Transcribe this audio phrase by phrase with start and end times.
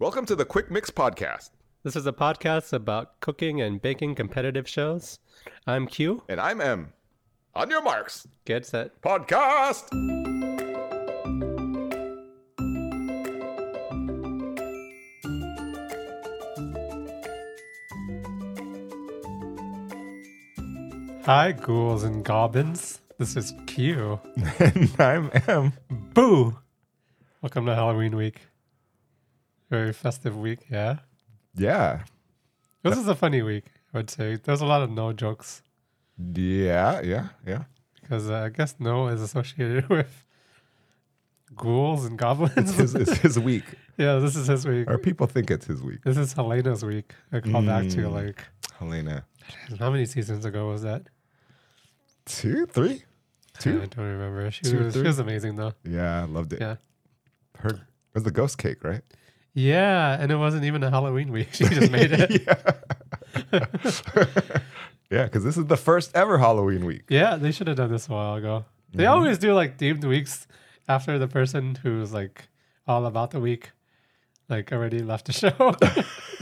[0.00, 1.50] Welcome to the Quick Mix Podcast.
[1.82, 5.18] This is a podcast about cooking and baking competitive shows.
[5.66, 6.22] I'm Q.
[6.28, 6.92] And I'm M.
[7.56, 8.28] On your marks.
[8.44, 9.02] Get set.
[9.02, 9.88] Podcast.
[21.24, 23.00] Hi, ghouls and goblins.
[23.18, 24.20] This is Q.
[24.60, 25.72] and I'm M.
[25.90, 26.56] Boo!
[27.42, 28.42] Welcome to Halloween week.
[29.70, 30.98] Very festive week, yeah.
[31.54, 32.02] Yeah.
[32.82, 34.36] This is a funny week, I would say.
[34.36, 35.62] There's a lot of Noel jokes
[36.34, 37.64] Yeah, yeah, yeah.
[38.00, 40.24] because uh, I guess Noel is associated with
[41.54, 42.52] ghouls and goblins.
[42.56, 43.64] It's his, it's his week.
[43.98, 44.88] yeah, this is his week.
[44.90, 46.02] Or people think it's his week.
[46.04, 47.14] This is Helena's week.
[47.32, 48.44] I call back to like,
[48.78, 49.24] Helena.
[49.78, 51.02] how many seasons ago was that?
[52.24, 53.02] Two, three?
[53.60, 54.50] I don't remember.
[54.52, 55.08] She Two or was, she three?
[55.08, 55.72] was amazing though.
[55.84, 56.60] Yeah, I loved it.
[56.60, 56.76] Yeah.
[57.58, 57.80] Her, it
[58.14, 59.02] was the ghost cake, right?
[59.58, 61.48] Yeah, and it wasn't even a Halloween week.
[61.58, 62.30] She just made it.
[63.52, 63.64] yeah.
[65.10, 67.04] yeah, because this is the first ever Halloween week.
[67.08, 68.64] yeah, they should have done this a while ago.
[68.94, 69.10] They Mhm.
[69.10, 70.46] always do like themed weeks
[70.88, 72.48] after the person who's like
[72.86, 73.72] all about the week,
[74.48, 75.74] like already left the show.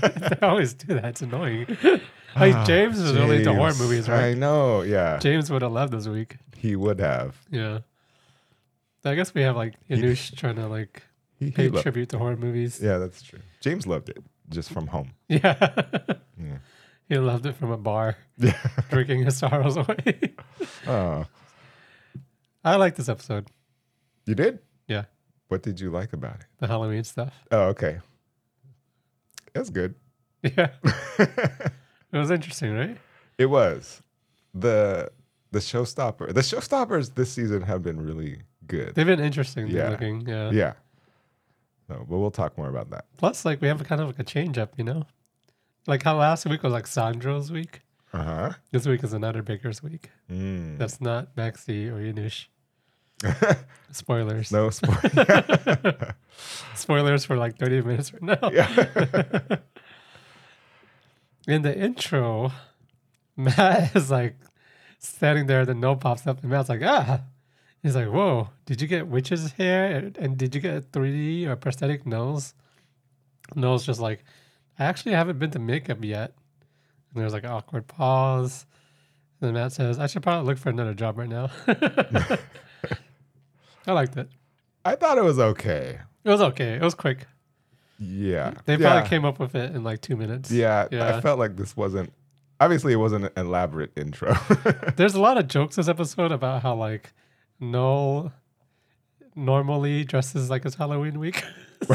[0.02, 1.04] they always do that.
[1.06, 1.66] It's annoying.
[2.38, 5.16] Like James is really into horror movies, I know, yeah.
[5.18, 6.36] James would have loved this week.
[6.54, 7.34] He would have.
[7.50, 7.78] Yeah.
[9.06, 11.02] I guess we have like Janusz trying to like
[11.38, 12.80] He, he pay lo- tribute to horror movies.
[12.82, 13.40] yeah, that's true.
[13.60, 15.12] James loved it just from home.
[15.28, 15.54] Yeah.
[16.38, 16.58] Yeah.
[17.08, 18.58] he loved it from a bar, Yeah.
[18.90, 20.34] drinking his sorrows away.
[20.86, 21.24] Oh,
[22.62, 23.48] I like this episode,
[24.26, 24.58] you did?
[24.86, 25.04] Yeah.
[25.48, 26.46] What did you like about it?
[26.58, 27.32] the Halloween stuff.
[27.50, 28.00] Oh, okay.
[29.54, 29.94] That's good.
[30.42, 30.68] Yeah.
[31.18, 32.96] It was interesting, right?
[33.38, 34.02] It was
[34.54, 35.10] the
[35.52, 36.32] the showstopper.
[36.34, 38.94] The showstoppers this season have been really good.
[38.94, 39.88] They've been interesting Yeah.
[39.90, 40.26] looking.
[40.26, 40.50] Yeah.
[40.50, 40.72] yeah.
[41.88, 43.04] No, but we'll talk more about that.
[43.16, 45.04] Plus, like, we have a kind of like a change up, you know?
[45.86, 47.82] Like how last week was like Sandro's week.
[48.12, 48.52] Uh huh.
[48.72, 50.10] This week is another baker's week.
[50.30, 50.78] Mm.
[50.78, 52.46] That's not Maxy or Janusz.
[53.92, 54.52] Spoilers.
[54.52, 56.12] no spoilers.
[56.74, 58.50] Spoilers for like 30 minutes right now.
[58.52, 59.56] yeah.
[61.48, 62.52] In the intro,
[63.36, 64.36] Matt is like
[64.98, 67.20] standing there, the note pops up, and Matt's like, ah.
[67.82, 70.10] He's like, whoa, did you get witch's hair?
[70.18, 72.54] And- did you get a 3D or prosthetic nose?
[73.54, 74.24] Nose just like,
[74.78, 76.32] I actually haven't been to makeup yet.
[77.14, 78.66] And there's like an awkward pause.
[79.40, 81.50] And then Matt says, I should probably look for another job right now.
[83.86, 84.28] I liked it.
[84.84, 86.00] I thought it was okay.
[86.24, 86.74] It was okay.
[86.74, 87.26] It was quick.
[87.98, 88.54] Yeah.
[88.64, 88.90] They yeah.
[88.90, 90.50] probably came up with it in like two minutes.
[90.50, 91.16] Yeah, Yeah.
[91.16, 92.12] I felt like this wasn't.
[92.58, 94.34] Obviously, it wasn't an elaborate intro.
[94.96, 97.12] There's a lot of jokes this episode about how like
[97.60, 98.32] Noel
[99.34, 101.44] normally dresses like it's Halloween week.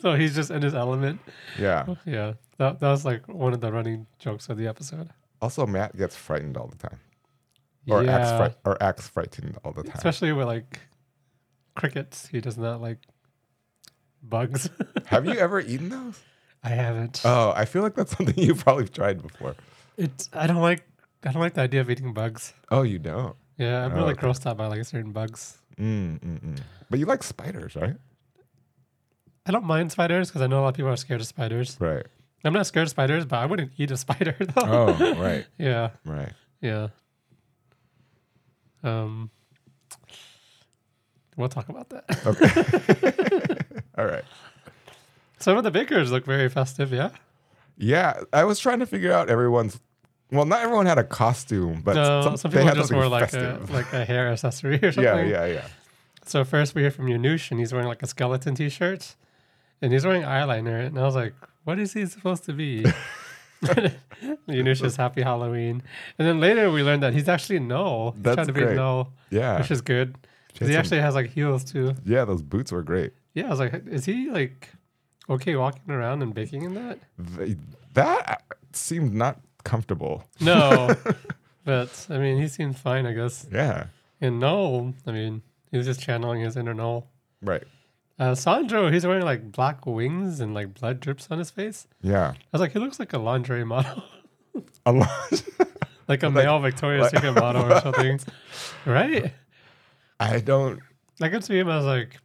[0.00, 1.20] so he's just in his element.
[1.58, 1.86] yeah.
[2.06, 2.34] Yeah.
[2.58, 5.10] That, that was like one of the running jokes of the episode.
[5.40, 7.00] Also, Matt gets frightened all the time,
[7.88, 8.36] or acts yeah.
[8.38, 9.96] fright- or acts frightened all the time.
[9.96, 10.78] Especially with like
[11.74, 12.28] crickets.
[12.28, 12.98] He does not like
[14.22, 14.70] bugs.
[15.06, 16.20] Have you ever eaten those?
[16.62, 17.22] I haven't.
[17.24, 19.56] Oh, I feel like that's something you probably tried before.
[19.96, 20.84] it's I don't like
[21.24, 22.54] I don't like the idea of eating bugs.
[22.70, 23.34] Oh, you don't.
[23.58, 24.26] Yeah, I'm Oh, really okay.
[24.26, 25.58] grossed out by like certain bugs.
[25.78, 26.58] Mm, mm, mm.
[26.90, 27.96] But you like spiders, right?
[29.46, 31.76] I don't mind spiders because I know a lot of people are scared of spiders.
[31.80, 32.06] Right.
[32.44, 34.52] I'm not scared of spiders, but I wouldn't eat a spider though.
[34.98, 36.32] Oh, right, Yeah, right.
[36.60, 36.88] yeah.
[38.82, 39.30] Um,
[41.36, 42.04] we'll talk about that.
[42.26, 43.80] Okay.
[43.98, 44.24] all right.
[45.38, 46.92] Some of the bakers look very festive.
[46.92, 47.10] Yeah.
[47.76, 49.80] Yeah, I was trying to figure out everyone's.
[50.32, 53.30] Well, not everyone had a costume, but no, some, some, people just something wore like
[53.30, 53.68] festive.
[53.70, 55.04] a like a hair accessory or something.
[55.04, 55.66] yeah, yeah, yeah.
[56.24, 59.14] So first we hear from Janusz, and he's wearing like a skeleton T-shirt,
[59.82, 61.34] and he's wearing eyeliner, and I was like,
[61.64, 62.84] "What is he supposed to be?"
[64.48, 65.82] Janusz is Happy Halloween,
[66.18, 68.12] and then later we learned that he's actually Noel.
[68.12, 68.76] He's That's trying to be great.
[68.76, 70.16] Noel, Yeah, which is good
[70.58, 71.94] he some- actually has like heels too.
[72.04, 73.12] yeah, those boots were great.
[73.34, 74.68] Yeah, I was like, is he like
[75.28, 76.98] okay walking around and baking in that?
[77.18, 77.56] They,
[77.94, 78.42] that
[78.72, 80.24] seemed not comfortable.
[80.40, 80.94] No,
[81.64, 83.46] but I mean, he seemed fine, I guess.
[83.52, 83.86] Yeah,
[84.20, 87.06] And Noel, I mean, he was just channeling his inner Noel.
[87.42, 87.64] right.
[88.18, 91.88] Uh, Sandro, he's wearing like black wings and like blood drips on his face.
[92.02, 94.04] Yeah, I was like, he looks like a lingerie model,
[94.86, 95.42] a lot.
[96.08, 98.20] like a Like- male Victoria's like- Secret model or something,
[98.86, 99.32] right?
[100.20, 100.78] I don't.
[101.20, 102.18] I could see him as like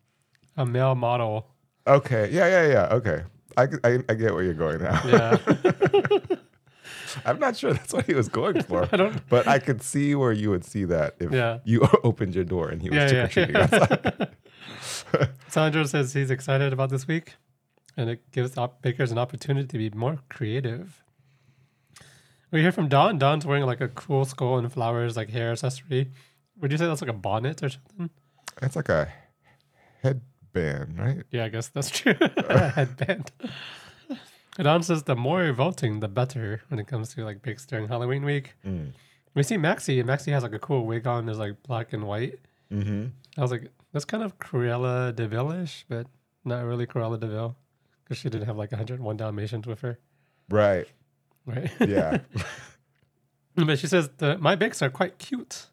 [0.57, 1.47] a male model.
[1.87, 2.29] Okay.
[2.31, 2.87] Yeah, yeah, yeah.
[2.95, 3.23] Okay.
[3.55, 5.01] I, I, I get where you're going now.
[5.05, 5.37] Yeah,
[7.25, 9.27] I'm not sure that's what he was going for, I don't.
[9.29, 11.59] but I could see where you would see that if Yeah.
[11.65, 14.35] you opened your door and he was Yeah, trick or treating outside.
[15.47, 17.35] Sandro says he's excited about this week.
[17.95, 21.03] and it gives op- bakers an opportunity to be more creative.
[22.51, 23.17] We hear from Dawn.
[23.17, 26.11] Dawn's wearing like a cool skull and flowers, like hair accessory.
[26.61, 28.09] Would you say that's like a bonnet or something?
[28.61, 29.09] It's like a
[30.03, 31.23] headband, right?
[31.31, 32.15] Yeah, I guess that's true.
[32.21, 33.31] A headband.
[34.63, 38.25] Dawn says the more revolting, the better when it comes to like bakes during Halloween
[38.25, 38.53] week.
[38.65, 38.91] Mm.
[39.35, 41.25] We see Maxy, and Maxy has like a cool wig on.
[41.27, 42.39] There's like black and white.
[42.73, 43.05] Mm-hmm.
[43.37, 46.07] I was like, that's kind of Cruella de Vil-ish, but
[46.43, 47.55] not really Cruella de Vil
[48.03, 49.99] because she didn't have like 101 Dalmatians with her,
[50.49, 50.87] Right.
[51.45, 51.69] right?
[51.87, 52.19] Yeah.
[53.55, 55.67] but she says the, my bakes are quite cute,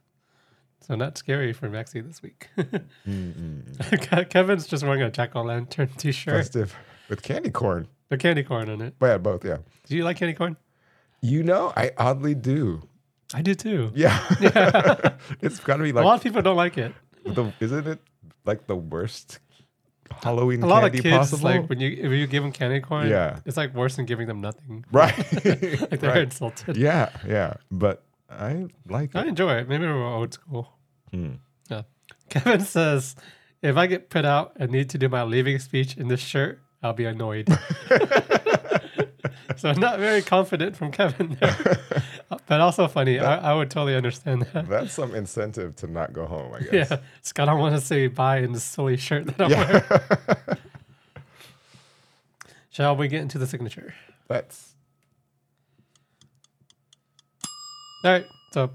[0.81, 2.49] so not scary for Maxy this week.
[4.31, 6.75] Kevin's just wearing a jack o' lantern t-shirt, Festive
[7.09, 7.89] with candy corn.
[8.09, 8.95] The candy corn on it.
[9.01, 9.45] Yeah, both.
[9.45, 9.59] Yeah.
[9.87, 10.57] Do you like candy corn?
[11.23, 12.83] You know, I oddly do.
[13.33, 13.91] I do too.
[13.95, 14.19] Yeah.
[15.41, 16.05] it's got to be like.
[16.05, 16.93] a lot of people don't like it.
[17.25, 17.99] the isn't it
[18.45, 19.39] like the worst
[20.23, 21.45] Halloween A lot of kids possible?
[21.51, 23.41] like when you if you give them candy corn, Yeah.
[23.47, 24.85] it's like worse than giving them nothing.
[24.93, 25.17] right.
[25.45, 26.23] Like they're right.
[26.23, 26.77] insulted.
[26.77, 27.55] Yeah, yeah.
[27.71, 29.29] But I like I it.
[29.29, 29.69] enjoy it.
[29.69, 30.69] Maybe we're old school.
[31.11, 31.35] Hmm.
[31.71, 31.83] Yeah.
[32.29, 33.17] Kevin says,
[33.63, 36.61] if I get put out and need to do my leaving speech in this shirt,
[36.85, 37.49] I'll be annoyed.
[39.57, 41.79] so not very confident from Kevin there.
[42.47, 43.19] but also funny.
[43.19, 44.69] I, I would totally understand that.
[44.69, 46.91] That's some incentive to not go home, I guess.
[46.91, 46.99] Yeah.
[47.23, 50.59] Scott, I want to say bye in this silly shirt that I'm wearing.
[52.69, 53.95] Shall we get into the signature?
[54.29, 54.75] Let's.
[58.05, 58.27] All right.
[58.53, 58.73] So,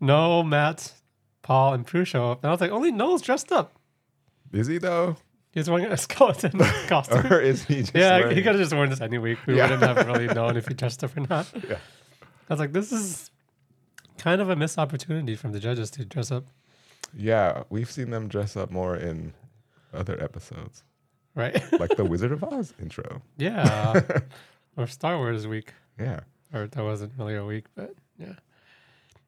[0.00, 0.92] Noel, Matt,
[1.40, 2.44] Paul, and Prue show up.
[2.44, 3.72] And I was like, only Noel's dressed up.
[4.52, 5.16] Is he though?
[5.52, 6.58] He's wearing a skeleton
[6.88, 7.26] costume.
[7.32, 9.38] Or is he just yeah, wearing- he could have just worn this any week.
[9.46, 9.70] We Yeah.
[9.70, 11.50] wouldn't have really known if he dressed up or not.
[11.68, 11.78] Yeah.
[12.48, 13.30] I was like, this is
[14.18, 16.44] kind of a missed opportunity from the judges to dress up,
[17.16, 19.32] Yeah, we've seen them dress up more in
[19.94, 20.84] other episodes,
[21.34, 21.54] right?
[21.80, 23.22] like the Wizard of Oz intro.
[23.38, 24.00] yeah.
[24.76, 25.72] or Star Wars week.
[25.98, 26.20] Yeah.
[26.52, 28.34] Or that wasn't really a week, but yeah.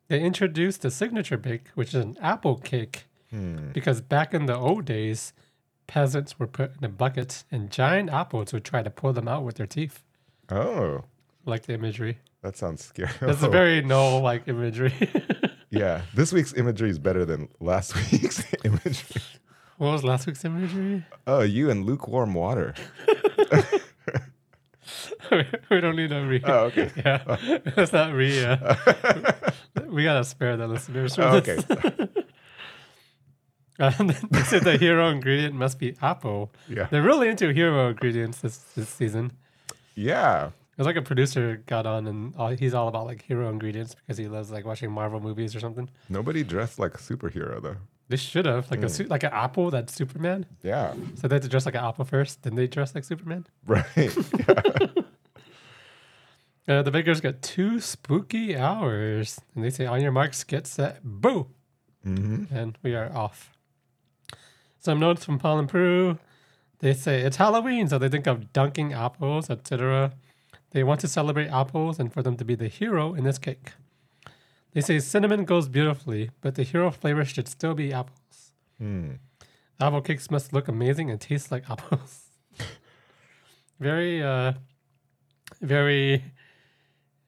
[0.08, 3.70] They introduced the signature bake, which is an apple cake, Hmm.
[3.72, 5.32] because back in the old days,
[5.86, 9.44] peasants were put in a bucket and giant apples would try to pull them out
[9.44, 10.02] with their teeth.
[10.50, 11.04] Oh,
[11.44, 12.18] Like the imagery.
[12.42, 13.10] that sounds scary.
[13.20, 14.92] That's a very no like imagery.
[15.70, 16.02] yeah.
[16.14, 19.22] This week's imagery is better than last week's imagery.
[19.78, 21.04] what was last week's imagery?
[21.26, 22.74] Oh, you and lukewarm water.
[25.70, 26.40] we don't need a re.
[26.44, 26.90] Oh, okay.
[26.96, 28.44] Yeah, that's not re.
[28.44, 28.74] Uh,
[29.86, 31.18] we gotta spare the listeners.
[31.18, 31.58] Oh, okay.
[33.78, 36.52] They said the hero ingredient must be apple.
[36.68, 36.86] Yeah.
[36.90, 39.32] They're really into hero ingredients this, this season.
[39.94, 40.46] Yeah.
[40.46, 43.94] It was like a producer got on and all, he's all about like hero ingredients
[43.94, 45.88] because he loves like watching Marvel movies or something.
[46.08, 47.76] Nobody dressed like a superhero though.
[48.08, 48.90] They should have like a Mm.
[48.90, 50.44] suit like an apple that's Superman.
[50.62, 50.94] Yeah.
[51.16, 53.46] So they had to dress like an apple first, then they dress like Superman.
[53.66, 53.84] Right.
[56.66, 56.76] Yeah.
[56.78, 61.00] Uh, the bakers got two spooky hours, and they say, "On your marks, get set,
[61.02, 61.48] boo!"
[62.04, 63.50] hmm And we are off.
[64.82, 66.18] Some notes from Paul and Prue.
[66.80, 70.12] They say it's Halloween, so they think of dunking apples, etc.
[70.72, 73.74] They want to celebrate apples and for them to be the hero in this cake.
[74.72, 78.50] They say cinnamon goes beautifully, but the hero flavor should still be apples.
[78.78, 79.10] Hmm.
[79.78, 82.30] Apple cakes must look amazing and taste like apples.
[83.78, 84.54] very, uh,
[85.60, 86.24] very,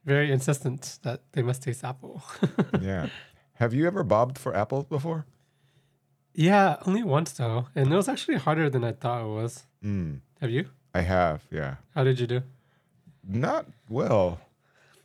[0.04, 2.20] very insistent that they must taste apple.
[2.80, 3.10] Yeah.
[3.58, 5.26] Have you ever bobbed for apples before?
[6.34, 9.64] Yeah, only once though, and it was actually harder than I thought it was.
[9.84, 10.20] Mm.
[10.40, 10.66] Have you?
[10.94, 11.42] I have.
[11.50, 11.76] Yeah.
[11.94, 12.42] How did you do?
[13.26, 14.40] Not well.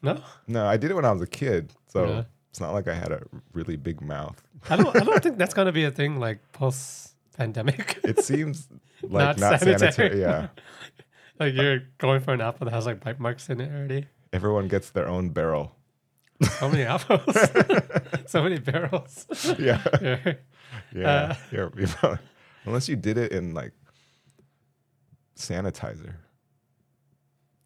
[0.01, 2.23] No, No, I did it when I was a kid, so Yeah.
[2.49, 3.21] it's not like I had a
[3.53, 4.41] really big mouth.
[4.69, 4.95] I don't.
[4.95, 7.99] I don't think that's gonna be a thing like post pandemic.
[8.03, 8.67] It seems
[9.03, 9.91] like Not not, sanitary.
[9.91, 10.21] sanitary.
[10.21, 10.47] Yeah.
[11.39, 14.07] like you're going for an apple that has like bite marks in it already.
[14.33, 15.75] Everyone gets their own barrel.
[16.59, 17.35] How many apples?
[18.27, 19.25] so many barrels.
[19.59, 19.81] Yeah.
[20.01, 20.33] Yeah.
[20.95, 21.07] Yeah.
[21.09, 22.19] Uh, probably-
[22.65, 23.73] unless you did it in like
[25.37, 26.13] sanitizer.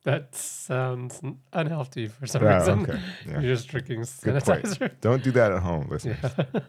[0.04, 1.22] That sounds
[1.54, 2.82] unhealthy for some Ah, reason.
[2.82, 3.00] okay.
[3.26, 3.40] Yeah.
[3.40, 4.92] You're just drinking sanitizer.
[5.00, 6.18] Don't do that at home, listeners.
[6.22, 6.60] Yeah.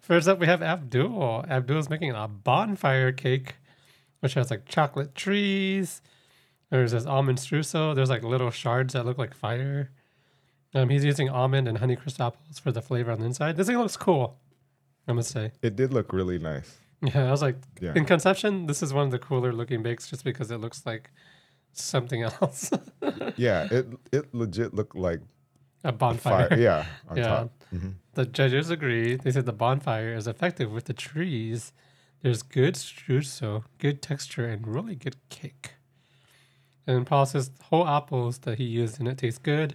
[0.00, 1.44] First up, we have Abdul.
[1.48, 3.56] Abdul's making a bonfire cake,
[4.20, 6.00] which has like chocolate trees.
[6.70, 7.94] There's this almond streusel.
[7.94, 9.90] There's like little shards that look like fire.
[10.74, 13.56] Um, he's using almond and honeycrisp apples for the flavor on the inside.
[13.56, 14.38] This thing looks cool.
[15.06, 15.52] I must say.
[15.62, 16.78] It did look really nice.
[17.02, 17.92] Yeah, I was like, Yeah.
[17.94, 21.10] in conception, this is one of the cooler looking bakes just because it looks like
[21.72, 22.70] something else.
[23.36, 25.20] Yeah, it it legit looked like
[25.84, 26.48] a bonfire.
[26.48, 26.58] fire.
[26.58, 27.26] Yeah, on Yeah.
[27.26, 27.50] top.
[27.74, 27.94] Mhm.
[28.14, 29.16] The judges agree.
[29.16, 31.72] They said the bonfire is effective with the trees.
[32.22, 35.72] There's good streusel, good texture, and really good cake.
[36.86, 39.74] And Paul says whole apples that he used in it taste good,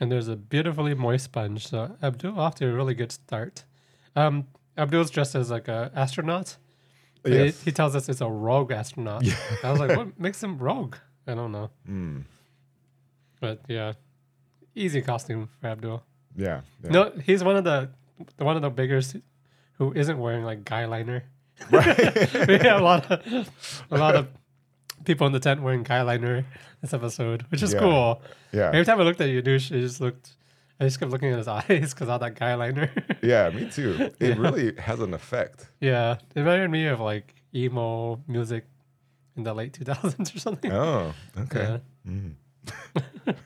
[0.00, 1.66] and there's a beautifully moist sponge.
[1.68, 3.64] So Abdul off to a really good start.
[4.16, 4.46] Um,
[4.76, 6.56] Abdul's dressed as like a astronaut.
[7.22, 7.62] but he- Yes.
[7.62, 9.24] He, tells us it's a rogue astronaut.
[9.62, 10.96] I was like, what makes him rogue?
[11.26, 11.70] I don't know.
[11.88, 12.24] Mm.
[13.40, 13.92] But yeah,
[14.74, 16.02] easy costume for Abdul.
[16.36, 16.60] Yeah.
[16.82, 16.90] yeah.
[16.90, 17.90] No, he's one of the
[18.36, 19.16] the one of the beggars
[19.78, 21.24] who isn't wearing like guy liner.
[21.70, 21.96] Right.
[22.48, 23.50] we have a lot of
[23.90, 24.28] a lot of
[25.04, 26.44] people in the tent wearing guy liner
[26.80, 27.78] this episode, which is Yeah.
[27.80, 28.22] cool.
[28.52, 28.68] yeah.
[28.68, 30.30] Every time I looked at Janusz, it just looked.
[30.80, 32.90] I just kept looking at his eyes because all that guy liner.
[33.22, 33.96] Yeah, me too.
[34.00, 34.34] It Yeah.
[34.38, 35.70] really has an effect.
[35.80, 38.66] yeah, it reminded me of like emo music
[39.36, 40.72] in the late 2000s or something.
[40.72, 41.80] Oh, okay.
[42.04, 42.10] Yeah.
[42.12, 42.34] Mm.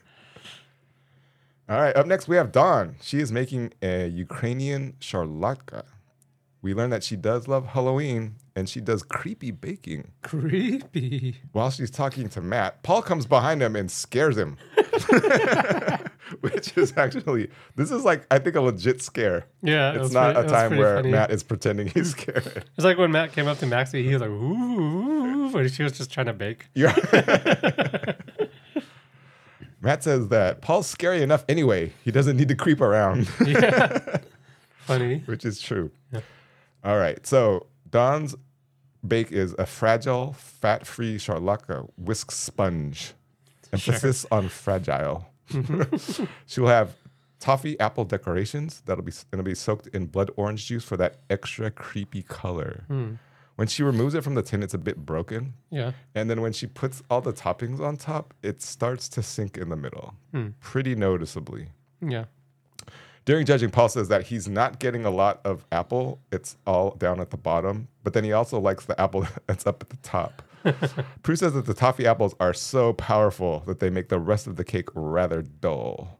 [1.69, 2.95] All right, up next we have Dawn.
[3.01, 5.83] She is making a Ukrainian charlotka.
[6.63, 10.11] We learn that she does love Halloween and she does creepy baking.
[10.21, 11.37] Creepy.
[11.53, 14.57] While she's talking to Matt, Paul comes behind him and scares him.
[16.41, 19.45] Which is actually, this is like, I think, a legit scare.
[19.63, 21.09] Yeah, It's not pretty- a time where funny.
[21.11, 22.63] Matt is pretending he's scared.
[22.77, 25.93] It's like when Matt came up to Maxy, he was like, ooh, but she was
[25.93, 26.67] just trying to bake.
[26.75, 26.93] Yeah.
[29.81, 31.93] Matt says that Paul's scary enough anyway.
[32.03, 34.17] He doesn't need to creep around, Yeah.
[34.81, 35.19] Funny.
[35.25, 35.89] which is true.
[36.11, 36.19] Yeah.
[36.83, 37.25] All right.
[37.25, 38.35] So Dawn's
[39.07, 43.13] bake is a fragile, fat-free charlotka whisk sponge.
[43.71, 45.27] Emphasis on fragile.
[46.45, 46.95] She'll have
[47.39, 51.71] toffee apple decorations that'll be gonna be soaked in blood orange juice for that extra
[51.71, 52.83] creepy color.
[52.87, 53.13] Hmm.
[53.55, 55.53] When she removes it from the tin, it's a bit broken.
[55.69, 55.91] Yeah.
[56.15, 59.69] And then when she puts all the toppings on top, it starts to sink in
[59.69, 60.49] the middle Hmm.
[60.61, 61.69] pretty noticeably.
[62.01, 62.25] Yeah.
[63.29, 66.19] During judging, Paul says that he's not getting a lot of apple.
[66.31, 69.83] It's all down at the bottom, but then he also likes the apple that's up
[69.83, 70.41] at the top.
[71.21, 74.55] Prue says that the toffee apples are so powerful that they make the rest of
[74.55, 76.19] the cake rather dull.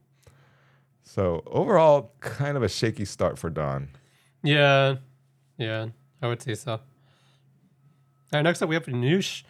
[1.01, 3.89] So overall, kind of a shaky start for Dawn.
[4.43, 4.97] Yeah.
[5.57, 5.87] Yeah.
[6.21, 6.73] I would say so.
[6.73, 6.81] All
[8.33, 9.41] right, next up we have Janusz.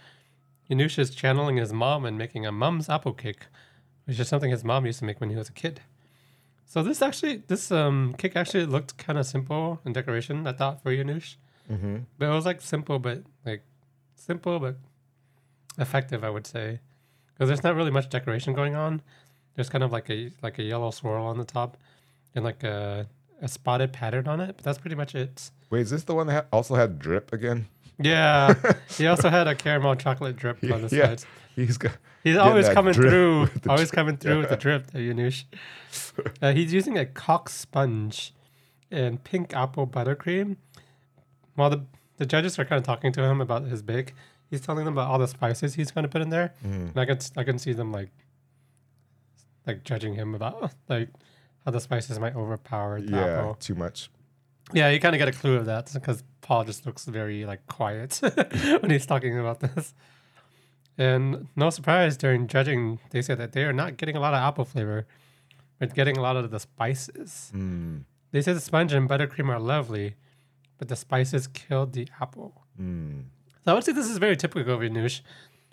[0.69, 3.47] Janusz is channeling his mom and making a mum's apple cake,
[4.05, 5.81] which is something his mom used to make when he was a kid.
[6.71, 10.45] So this actually, this um cake actually looked kind of simple in decoration.
[10.47, 11.35] I thought for Janusz,
[11.69, 11.97] Mm-hmm.
[12.17, 13.63] but it was like simple, but like
[14.15, 14.75] simple but
[15.77, 16.79] effective, I would say,
[17.33, 19.01] because there's not really much decoration going on.
[19.55, 21.77] There's kind of like a like a yellow swirl on the top,
[22.35, 23.07] and like a
[23.41, 24.55] a spotted pattern on it.
[24.57, 25.49] But that's pretty much it.
[25.69, 27.67] Wait, is this the one that also had drip again?
[27.99, 28.53] Yeah.
[28.97, 31.07] he also had a caramel chocolate drip on the Yeah.
[31.07, 31.25] sides.
[31.55, 33.49] He's got He's always coming through.
[33.67, 35.45] Always coming through with the drip, Janusz.
[36.41, 38.33] Uh, he's using a cock sponge
[38.91, 40.57] and pink apple buttercream.
[41.55, 41.85] While the,
[42.17, 44.13] the judges are kind of talking to him about his bake,
[44.49, 46.53] he's telling them about all the spices he's going to put in there.
[46.63, 46.89] Mm.
[46.89, 48.09] And I can I can see them like
[49.65, 51.09] like judging him about like
[51.65, 53.55] how the spices might overpower the yeah, apple.
[53.55, 54.09] too much.
[54.73, 57.65] Yeah, you kind of get a clue of that because Paul just looks very like
[57.67, 58.19] quiet
[58.81, 59.93] when he's talking about this.
[60.99, 64.41] And no surprise, during judging, they said that they are not getting a lot of
[64.41, 65.07] apple flavor,
[65.79, 67.51] but getting a lot of the spices.
[67.55, 68.03] Mm.
[68.31, 70.15] They said the sponge and buttercream are lovely,
[70.77, 72.65] but the spices killed the apple.
[72.79, 73.23] Mm.
[73.63, 75.21] So I would say this is very typical of Janusz.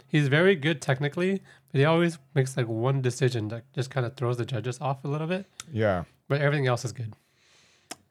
[0.07, 1.43] He's very good technically,
[1.73, 5.05] but he always makes like one decision that just kind of throws the judges off
[5.05, 5.47] a little bit.
[5.73, 7.15] Yeah, But everything else is good.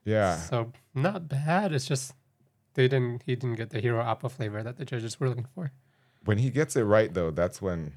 [0.03, 0.35] yeah.
[0.35, 1.71] So not bad.
[1.71, 2.13] It's just
[2.73, 3.23] they didn't.
[3.25, 5.71] He didn't get the hero apple flavor that the judges were looking for.
[6.25, 7.93] When he gets it right, though, that's when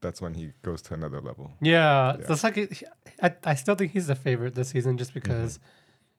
[0.00, 1.52] that's when he goes to another level.
[1.60, 2.26] Yeah, Yeah.
[2.28, 2.82] it's like it-
[3.22, 3.34] I.
[3.44, 5.58] I still think he's the favorite this season just because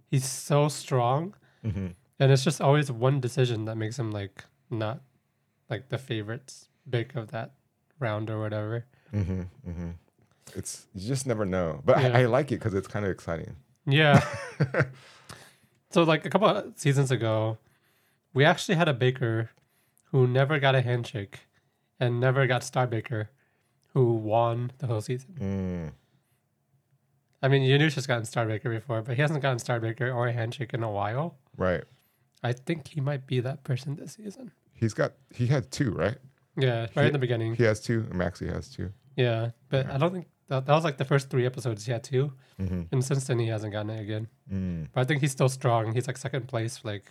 [0.10, 1.34] he's so strong,
[1.66, 1.88] Mm-hmm.
[2.20, 5.02] and it's just always one decision that makes him like not
[5.70, 7.52] like the favorites big of that
[8.00, 8.86] round or whatever.
[9.14, 9.42] Mm-hmm.
[9.68, 9.90] Mm-hmm.
[10.56, 12.18] It's you just never know, but Yeah.
[12.18, 13.56] I, I like it because it's kind of exciting.
[13.86, 14.24] Yeah.
[15.92, 17.58] so like a couple of seasons ago,
[18.34, 19.50] we actually had a baker
[20.12, 21.40] who never got a handshake
[22.00, 23.28] and never got Starbaker,
[23.94, 25.36] who won the whole season.
[25.40, 25.92] Mm.
[27.44, 30.74] I mean, Janusz has gotten Starbaker before, but he hasn't gotten Starbaker or a handshake
[30.74, 31.38] in a while.
[31.58, 31.84] Right.
[32.44, 34.52] I think he might be that person this season.
[34.74, 36.18] He's got he had two, right?
[36.58, 37.56] Yeah, right in the beginning.
[37.56, 38.06] He has two.
[38.10, 38.92] and Maxy has two.
[39.16, 39.96] Yeah, but Yeah.
[39.96, 42.82] I don't think that, that was like the first three episodes he had two, Mm-hmm.
[42.92, 44.28] and since then he hasn't gotten it again.
[44.52, 44.88] Mm.
[44.94, 45.94] But I think he's still strong.
[45.94, 47.06] He's like second place, like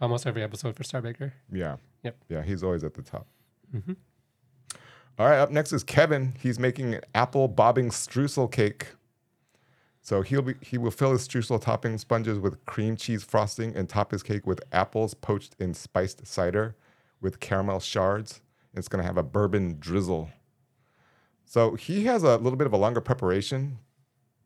[0.00, 1.32] almost every episode for Star Baker.
[1.50, 1.76] Yeah.
[2.02, 2.16] Yep.
[2.28, 3.26] Yeah, he's always at the top.
[3.74, 3.96] Mhm.
[5.18, 6.34] All right, up next is Kevin.
[6.40, 8.88] He's making an apple bobbing streusel cake.
[10.00, 13.88] So he'll be he will fill his streusel topping sponges with cream cheese frosting and
[13.88, 16.74] top his cake with apples poached in spiced cider
[17.20, 18.40] with caramel shards.
[18.74, 20.30] It's gonna have a bourbon drizzle.
[21.44, 23.78] So he has a little bit of a longer preparation.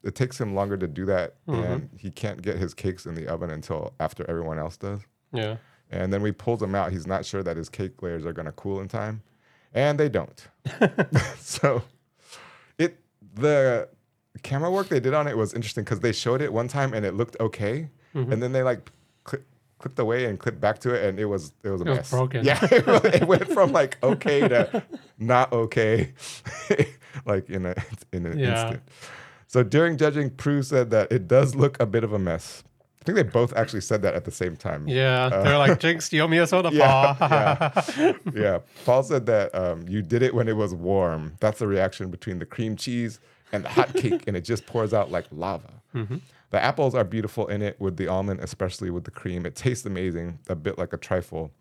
[0.03, 3.27] It takes him longer to do that, and he can't get his cakes in the
[3.29, 5.01] oven until after everyone else does.
[5.33, 5.57] Yeah.
[5.91, 6.93] And then we pulled him out.
[6.93, 9.23] He's not sure that his cake layers are going to cool in time,
[9.73, 10.47] and they don't.
[11.39, 11.83] so
[12.79, 12.99] it
[13.35, 13.89] the
[14.43, 17.07] camera work they did on it was interesting because they showed it one time and
[17.07, 18.33] it looked okay, mm-hmm.
[18.33, 18.91] and then they like
[19.25, 19.39] cli
[19.79, 21.97] clipped away and clipped back to it, and it was it was a It was
[21.99, 22.11] mess.
[22.11, 22.45] broken.
[22.45, 24.83] Yeah, it went from like okay to
[25.19, 26.13] not okay,
[27.25, 27.75] like in a
[28.13, 28.63] in an Yeah.
[28.63, 28.83] instant.
[29.47, 32.65] So during judging, Prue said that it does look a bit of a mess.
[33.07, 34.89] I think they both actually said that at the same time.
[34.89, 35.29] Yeah.
[35.29, 38.15] They're like, Jinx, you owe me a soda, Uh, Yeah, Paul.
[38.35, 38.59] yeah.
[38.85, 41.37] Paul said that um, you did it when it was warm.
[41.39, 43.21] That's the reaction between the cream cheese
[43.53, 45.71] and the hot cake, and it just pours out like lava.
[46.51, 49.47] The apples are beautiful in it with the almond, especially with the cream.
[49.47, 51.53] It tastes amazing, a bit like a trifle.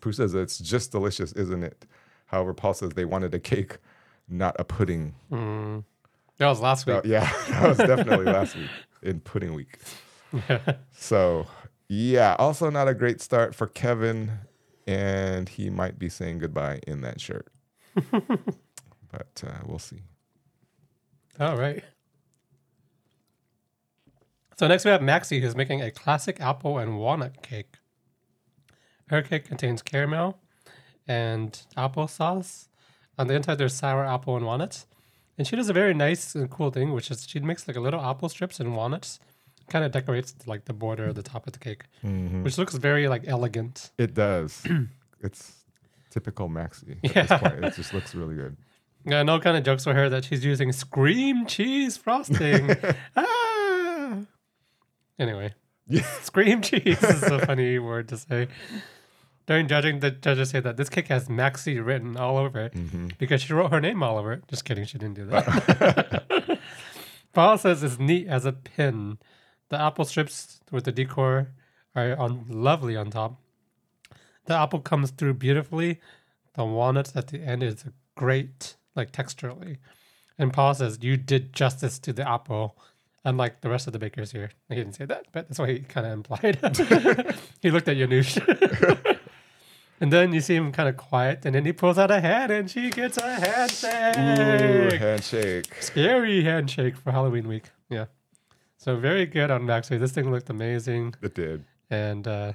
[0.00, 1.86] Prue says it's just delicious, isn't it?
[2.26, 3.78] However, Paul says they wanted a cake,
[4.28, 5.14] not a pudding.
[5.30, 7.00] That was last week.
[7.04, 8.70] Yeah, that was definitely last week
[9.02, 9.78] in pudding week.
[10.92, 11.46] So,
[11.88, 14.30] yeah, also not a great start for Kevin,
[14.86, 17.52] and he might be saying goodbye in that shirt.
[18.10, 20.02] but uh, we'll see.
[21.38, 21.84] All right.
[24.58, 27.78] So next we have Maxy, who's making a classic apple and walnut cake.
[29.08, 30.38] Her cake contains caramel
[31.06, 32.68] and applesauce.
[33.18, 34.86] On the inside, there's sour apple and walnuts.
[35.36, 37.80] And she does a very nice and cool thing, which is she makes like a
[37.80, 39.18] little apple strips and walnuts.
[39.68, 43.08] Kind of decorates like the border of the top of the cake, which looks very
[43.08, 43.90] like elegant.
[43.98, 44.62] It does.
[45.20, 45.52] it's
[46.10, 46.98] typical Maxy.
[47.02, 47.26] Yeah.
[47.64, 48.56] It just looks really good.
[49.04, 52.70] Yeah, no kind of jokes for her that she's using scream cheese frosting.
[53.16, 54.18] ah!
[55.18, 55.54] Anyway,
[55.88, 56.02] Yeah.
[56.22, 58.48] scream cheese is a funny word to say.
[59.46, 63.08] During judging, the judges say that this cake has Maxy written all over it Mm-hmm.
[63.18, 64.44] because she wrote her name all over it.
[64.48, 66.58] Just kidding, she didn't do that.
[67.32, 69.18] Paul says it's neat as a pin.
[69.72, 71.48] The apple strips with the decor
[71.96, 73.40] are on lovely on top.
[74.44, 75.98] The apple comes through beautifully.
[76.52, 79.78] The walnuts at the end is great, like texturally.
[80.36, 82.76] And Paul says you did justice to the apple,
[83.24, 84.50] unlike the rest of the bakers here.
[84.68, 86.58] He didn't say that, but that's what he kind of implied.
[87.62, 88.36] he looked at Janusz.
[90.02, 92.52] and then you see him kind of quiet, and then he pulls out a hand,
[92.52, 94.18] and she gets a handshake.
[94.18, 95.00] Ooh, handshake.
[95.00, 95.74] handshake.
[95.80, 97.70] Scary handshake for Halloween week.
[97.88, 98.04] Yeah.
[98.82, 99.96] So very good on Maxy.
[99.96, 101.64] This thing looked amazing, It did.
[101.88, 102.52] and uh,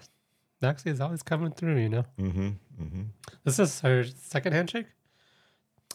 [0.62, 1.78] Maxy is always coming through.
[1.78, 2.06] You know.
[2.20, 2.48] Mm-hmm.
[2.84, 3.02] Mm-hmm.
[3.46, 4.88] This is her second handshake?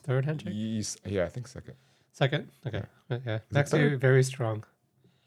[0.02, 0.54] Third handshake?
[0.56, 0.96] Yes.
[1.04, 1.74] Yeah, I think second.
[2.12, 2.48] Second?
[2.66, 2.82] Okay.
[3.10, 3.18] Yeah.
[3.26, 3.62] yeah.
[3.62, 4.00] third?
[4.00, 4.64] very strong.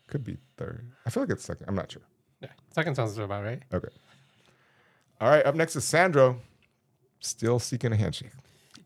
[0.08, 0.92] Could be third.
[1.06, 1.68] I feel like it's second.
[1.70, 2.02] I'm not sure.
[2.42, 2.50] Yeah.
[2.72, 3.62] Second sounds about right.
[3.72, 3.94] Okay.
[5.22, 5.46] All right.
[5.46, 6.42] Up next is Sandro,
[7.20, 8.32] still seeking a handshake.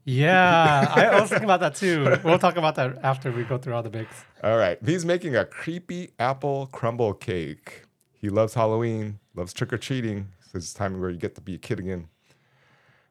[0.10, 0.91] Yeah.
[0.95, 2.17] I was thinking about that too.
[2.24, 4.24] We'll talk about that after we go through all the bakes.
[4.43, 4.78] All right.
[4.86, 7.84] He's making a creepy apple crumble cake.
[8.13, 10.30] He loves Halloween, loves trick or treating.
[10.41, 12.08] So it's time where you get to be a kid again.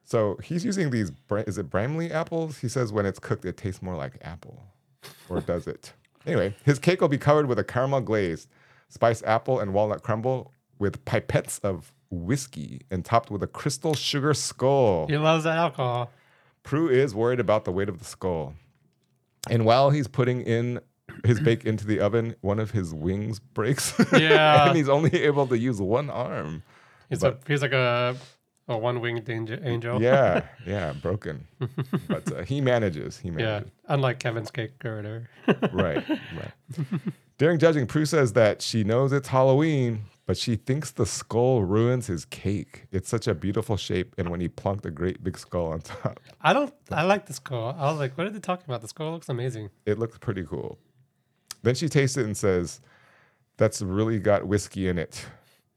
[0.04, 1.12] So he's using these.
[1.46, 2.58] Is it Bramley apples?
[2.58, 4.64] He says when it's cooked, it tastes more like apple.
[5.28, 5.92] Or does it?
[6.26, 8.48] Anyway, his cake will be covered with a caramel glaze,
[8.88, 14.34] spiced apple and walnut crumble with pipettes of whiskey and topped with a crystal sugar
[14.34, 15.06] skull.
[15.06, 16.10] He loves the alcohol.
[16.68, 18.52] Prue is worried about the weight of the skull.
[19.48, 20.80] And while he's putting in
[21.24, 23.94] his bake into the oven, one of his wings breaks.
[24.12, 24.68] Yeah.
[24.68, 26.62] and he's only able to use one arm.
[27.08, 28.14] He's, a, he's like a,
[28.68, 30.02] a one winged angel.
[30.02, 31.46] Yeah, yeah, broken.
[32.06, 33.16] but uh, he manages.
[33.16, 33.62] He Yeah.
[33.86, 35.30] Unlike Kevin's cake or whatever.
[35.72, 36.86] Right, right.
[37.38, 42.06] During judging, Prue says that she knows it's Halloween, but she thinks the skull ruins
[42.08, 42.84] his cake.
[42.92, 46.20] It's such a beautiful shape, and when he plunked a great big skull on top,
[46.42, 47.74] I don't, I like the skull.
[47.78, 48.82] I was like, what are they talking about?
[48.82, 49.70] The skull looks amazing.
[49.86, 50.78] it looks pretty cool.
[51.62, 52.82] Then she tastes it and says,
[53.56, 55.24] That's really got whiskey in it.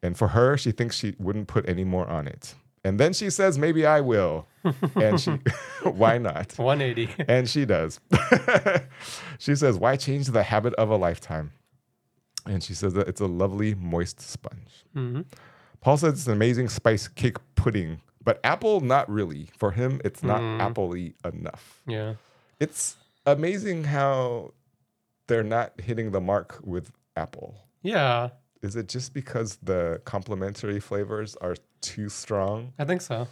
[0.03, 2.53] And for her, she thinks she wouldn't put any more on it.
[2.83, 4.47] And then she says, Maybe I will.
[4.95, 5.31] and she,
[5.83, 6.57] why not?
[6.57, 7.23] 180.
[7.29, 8.01] And she does.
[9.39, 11.53] she says, Why change the habit of a lifetime?
[12.45, 14.86] And she says that it's a lovely, moist sponge.
[14.95, 15.25] Mhm.
[15.80, 19.49] Paul says it's an amazing spice cake pudding, but apple, not really.
[19.58, 21.82] For him, it's not appley enough.
[21.88, 22.15] Yeah.
[22.60, 24.54] It's amazing how
[25.27, 27.56] they're not hitting the mark with apple.
[27.82, 28.30] Yeah.
[28.62, 32.73] Is it just because the complementary flavors are too strong?
[32.77, 33.27] I think so.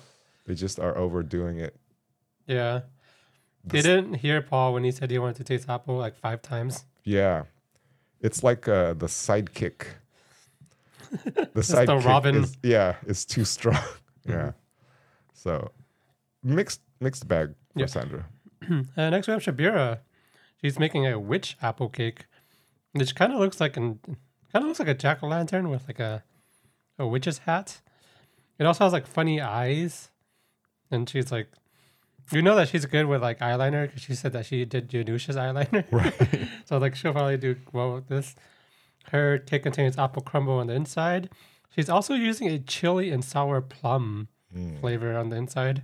[0.45, 1.76] They just are overdoing it.
[2.48, 2.82] Yeah.
[3.67, 6.86] Didn't hear Paul when he said he wanted to taste apple like five times.
[7.04, 7.43] Yeah.
[8.21, 9.86] It's like uh, the sidekick.
[11.23, 12.36] The the sidekick Robin.
[12.43, 13.82] is yeah, is too strong.
[14.27, 14.51] yeah.
[15.34, 15.71] So
[16.43, 17.86] mixed mixed bag for Yeah.
[17.88, 18.23] Sandro.
[18.97, 19.99] Uh, next we have Syabira.
[20.62, 22.25] She's making a witch apple cake,
[22.91, 23.99] which kind of looks like an
[24.51, 26.23] kind of looks like a jack o' lantern with like a
[26.99, 27.82] a witch's hat.
[28.60, 30.12] It also has like funny eyes,
[30.91, 31.47] and she's like,
[32.32, 35.36] you know that she's good with like eyeliner because she said that she did Janusz's
[35.36, 35.86] eyeliner.
[35.92, 36.48] Right.
[36.65, 38.36] so like she'll probably do well with this.
[39.12, 41.30] Her cake contains apple crumble on the inside.
[41.76, 44.80] She's also using a chili and sour plum Mm.
[44.80, 45.84] flavor on the inside.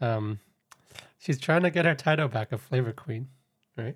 [0.00, 0.40] Um,
[1.18, 3.28] she's trying to get her title back of flavor queen,
[3.76, 3.94] right?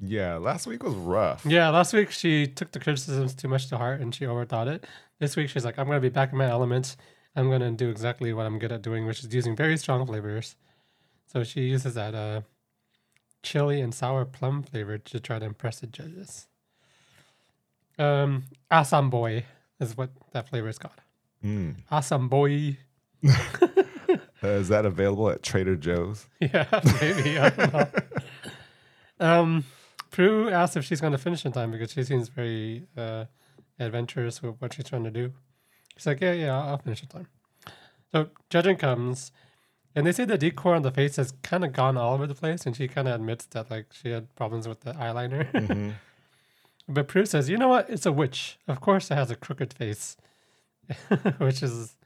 [0.00, 1.44] Yeah, last week was rough.
[1.44, 4.86] Yeah, last week she took the criticisms too much to heart and she overthought it.
[5.20, 6.96] This week she's like, I'm gonna be back in my element.
[7.34, 10.56] I'm gonna do exactly what I'm good at doing, which is using very strong flavors.
[11.26, 12.42] So she uses that uh,
[13.42, 16.46] chili and sour plum flavor to try to impress the judges.
[17.98, 19.44] Um, Asam boi
[19.80, 21.00] is what that flavor is called.
[21.44, 21.76] Mm.
[21.90, 22.78] Asam boi.
[24.44, 26.26] Uh, is that available at Trader Joe's?
[26.40, 26.66] Yeah,
[27.00, 27.38] maybe.
[27.38, 27.88] I don't know.
[29.20, 29.64] um,
[30.10, 33.24] Prue asks if she's going to finish in time because she seems very uh,
[33.80, 35.32] adventurous with what she's trying to do.
[35.96, 37.28] She's like, yeah, yeah, I'll I'll finish in time.
[38.12, 39.32] So judging comes,
[39.96, 42.34] and they say the decor on the face has kind of gone all over the
[42.34, 45.50] place, and she kind of admits that like she had problems with the eyeliner.
[45.52, 45.94] Mhm.
[46.88, 47.90] but Prue says, you know what?
[47.90, 48.58] It's a witch.
[48.68, 50.16] Of course, it has a crooked face,
[51.38, 51.96] which is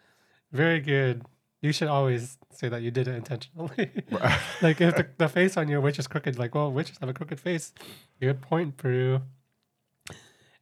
[0.52, 1.24] very good.
[1.60, 3.90] You should always say that you did it intentionally.
[4.62, 7.12] like if the, the face on your witch is crooked, like, well, witches have a
[7.12, 7.74] crooked face.
[8.20, 9.20] Good point, Prue.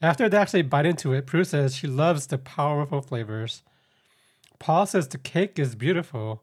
[0.03, 3.63] After they actually bite into it, Prue says she loves the powerful flavors.
[4.59, 6.43] Paul says the cake is beautiful.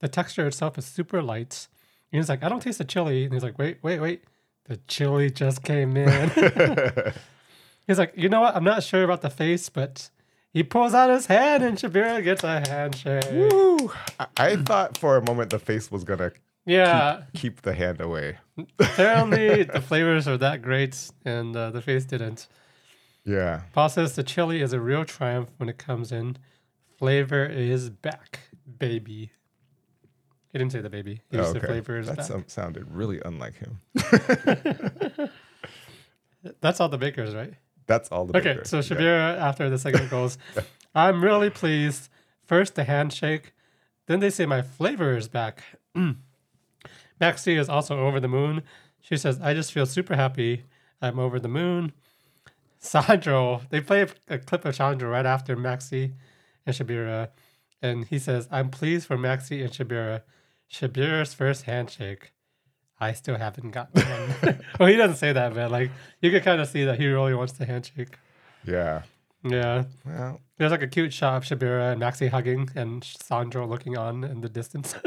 [0.00, 1.68] The texture itself is super light.
[2.12, 3.24] And he's like, I don't taste the chili.
[3.24, 4.24] And he's like, wait, wait, wait.
[4.64, 6.30] The chili just came in.
[7.86, 8.56] he's like, you know what?
[8.56, 10.10] I'm not sure about the face, but
[10.52, 13.24] he pulls out his hand and Syabira gets a handshake.
[13.32, 13.92] Woo!
[14.18, 16.32] I, I thought for a moment the face was gonna
[16.66, 17.22] Yeah.
[17.34, 18.38] keep the hand away.
[18.78, 22.46] Apparently, the flavors are that great, and uh, the face didn't.
[23.24, 23.62] Yeah.
[23.72, 26.36] Paul says the chili is a real triumph when it comes in.
[26.98, 28.40] Flavor is back,
[28.78, 29.30] baby.
[30.52, 31.20] He didn't say the baby.
[31.30, 32.50] He just oh, said flavor is That back.
[32.50, 33.80] sounded really unlike him.
[36.60, 37.54] That's all the bakers, right?
[37.86, 38.68] That's all the Okay, bakers.
[38.70, 38.82] so Yeah.
[38.82, 40.38] Syabira, uh, after the segment goes,
[40.94, 42.08] I'm really pleased.
[42.44, 43.52] First, the handshake.
[44.06, 45.62] Then they say my flavor is back.
[47.20, 48.62] Maxy is also over the moon.
[49.00, 50.64] She says, I just feel super happy.
[51.00, 51.92] I'm over the moon.
[52.78, 56.14] Sandro, they play a, clip of Sandro right after Maxy
[56.66, 57.28] and Syabira.
[57.82, 60.22] And he says, I'm pleased for Maxy and Syabira.
[60.72, 62.32] Syabira's first handshake.
[63.00, 64.60] I still haven't gotten one.
[64.78, 67.34] well, he doesn't say that, but like you can kind of see that he really
[67.34, 68.18] wants the handshake.
[68.66, 69.02] Yeah.
[69.42, 69.84] Yeah.
[70.04, 74.22] Well, There's like a cute shot of Syabira and Maxy hugging and Sandro looking on
[74.22, 74.94] in the distance.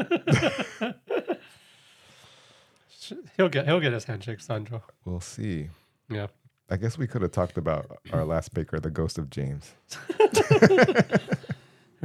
[3.37, 4.81] he'll get he'll get his handshake, Sandro.
[5.05, 5.69] we'll see.
[6.09, 6.27] Yeah.
[6.69, 9.73] I guess we could have talked about our last baker, the ghost of James.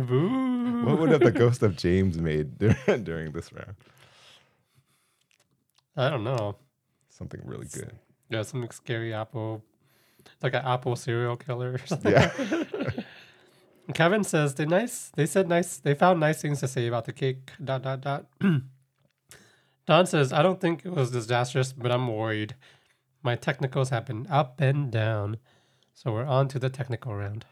[0.07, 0.85] Boo.
[0.85, 3.75] What would have the ghost of James made during, during this round?
[5.97, 6.57] I don't know.
[7.09, 7.93] Something really good.
[8.31, 9.65] Yeah, some scary apple,
[10.41, 12.13] like an apple serial killer or something.
[12.13, 12.31] Yeah.
[13.95, 15.11] Kevin says they nice.
[15.17, 15.79] They said nice.
[15.79, 17.51] They found nice things to say about the cake.
[17.63, 18.27] Dot dot dot.
[19.87, 22.55] Dawn says I don't think it was disastrous, but I'm worried.
[23.23, 25.39] My technicals have been up and down,
[25.93, 27.47] so we're on to the technical round.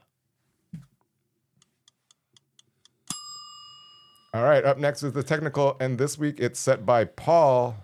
[4.37, 7.75] All right, up next is the technical, and this week it's set by Paul.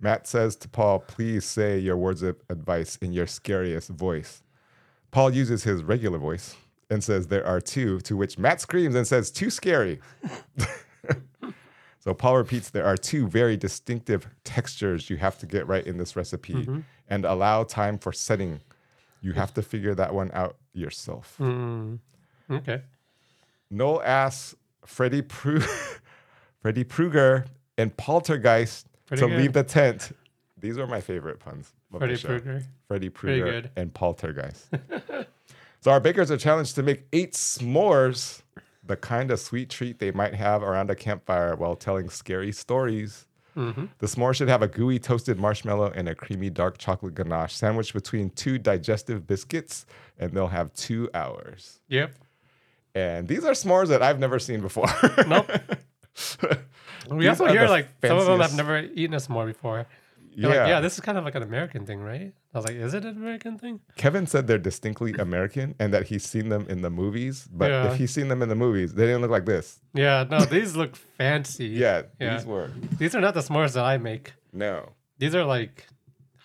[0.00, 4.42] Matt says to Paul, please say your words of advice in your scariest voice.
[5.12, 6.56] Paul uses his regular voice
[6.90, 10.00] and says there are two, to which Matt screams and says, too scary.
[12.00, 15.98] so Paul repeats there are two very distinctive textures you have to get right in
[15.98, 16.66] this recipe
[17.10, 18.60] and allow time for setting.
[19.20, 21.36] You have to figure that one out yourself.
[21.38, 22.00] Mm.
[22.50, 22.82] Okay.
[23.70, 25.64] Noel asks Freddie Pru-
[26.62, 27.46] Freddie Pruger
[27.76, 29.36] and Poltergeist Pretty to good.
[29.38, 30.12] leave the tent.
[30.58, 31.72] These are my favorite puns.
[31.92, 32.28] of the show.
[32.28, 32.62] Krueger.
[32.88, 33.70] Pruger good.
[33.76, 34.68] and Poltergeist.
[35.80, 38.42] so our bakers are challenged to make eight s'mores,
[38.84, 43.26] the kind of sweet treat they might have around a campfire while telling scary stories.
[43.56, 43.86] Mm-hmm.
[43.98, 47.92] The s'more should have a gooey toasted marshmallow and a creamy dark chocolate ganache sandwiched
[47.92, 49.84] between two digestive biscuits,
[50.18, 51.80] and they'll have two hours.
[51.88, 52.14] Yep.
[52.94, 54.86] And these are s'mores that I've never seen before.
[55.26, 55.50] Nope.
[57.10, 59.86] We These also hear like some of them have never eaten a s'more before.
[60.34, 60.48] yeah.
[60.48, 62.32] They're like, yeah, this is kind of like an American thing, right?
[62.54, 63.80] I was like, is it an American thing?
[63.96, 67.90] Kevin said they're distinctly American and that he's seen them in the movies, but Yeah.
[67.90, 69.80] if he's seen them in the movies, they didn't look like this.
[69.94, 71.66] Yeah, no, these look fancy.
[71.66, 72.36] Yeah, Yeah.
[72.36, 74.32] these were These are not the s'mores that I make.
[74.52, 75.88] no These are like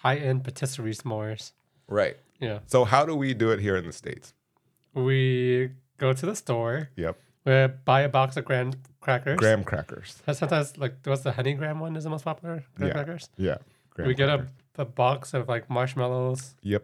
[0.03, 1.51] high end patisserie s'mores.
[1.88, 2.17] right.
[2.39, 2.60] Yeah.
[2.65, 4.34] So how do we do it here in the states?
[4.93, 9.38] We go to the store, Yep, we buy a box of graham crackers.
[9.38, 10.21] graham crackers.
[10.27, 12.63] And sometimes like what's the honey graham one is the most popular?
[12.75, 12.93] Graham Yeah.
[12.93, 13.29] crackers.
[13.38, 13.57] Yeah,
[13.91, 16.55] graham we get a, a box of like marshmallows.
[16.62, 16.83] yep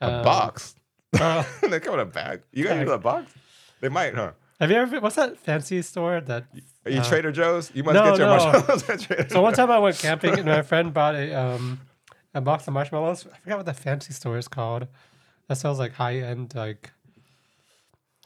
[0.00, 0.74] a um, box.
[1.20, 2.42] uh, they come in a bag.
[2.52, 3.32] You guys use a box?
[3.80, 4.32] They might, huh?
[4.60, 6.44] have you ever Been, what's that fancy store that
[6.84, 7.70] Are you Uh, Trader Joe's?
[7.74, 8.36] You must no, get your no.
[8.36, 9.32] marshmallows at Trader Joe's.
[9.32, 11.80] So one time I went camping and my friend bought a um
[12.34, 13.26] a box of marshmallows.
[13.32, 14.86] I forgot what the fancy store is called.
[15.48, 16.90] That sells like high end like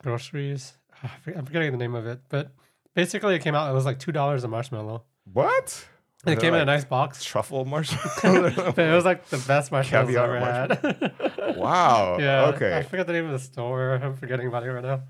[0.02, 0.74] groceries.
[1.02, 2.52] I forget- I'm forgetting the name of it, but
[2.94, 3.70] basically it came out.
[3.70, 5.04] It was like two dollars a marshmallow.
[5.32, 5.86] What?
[6.24, 7.22] And it came they in a nice box.
[7.24, 8.46] truffle marshmallow.
[8.46, 11.56] It was like the best marshmallow I've ever had.
[11.56, 12.16] wow.
[12.18, 12.46] yeah.
[12.46, 12.72] Okay.
[12.72, 12.88] I Okay.
[12.88, 13.94] forgot the name of the store.
[13.94, 15.02] I'm forgetting about it right now.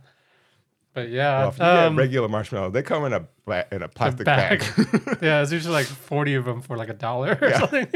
[0.92, 2.70] But yeah, Well, um, regular marshmallow.
[2.70, 4.60] they come in a pla- in a plastic bag.
[4.60, 5.18] bag.
[5.22, 7.58] yeah, it's usually like forty of them for like a dollar or Yeah.
[7.60, 7.86] something.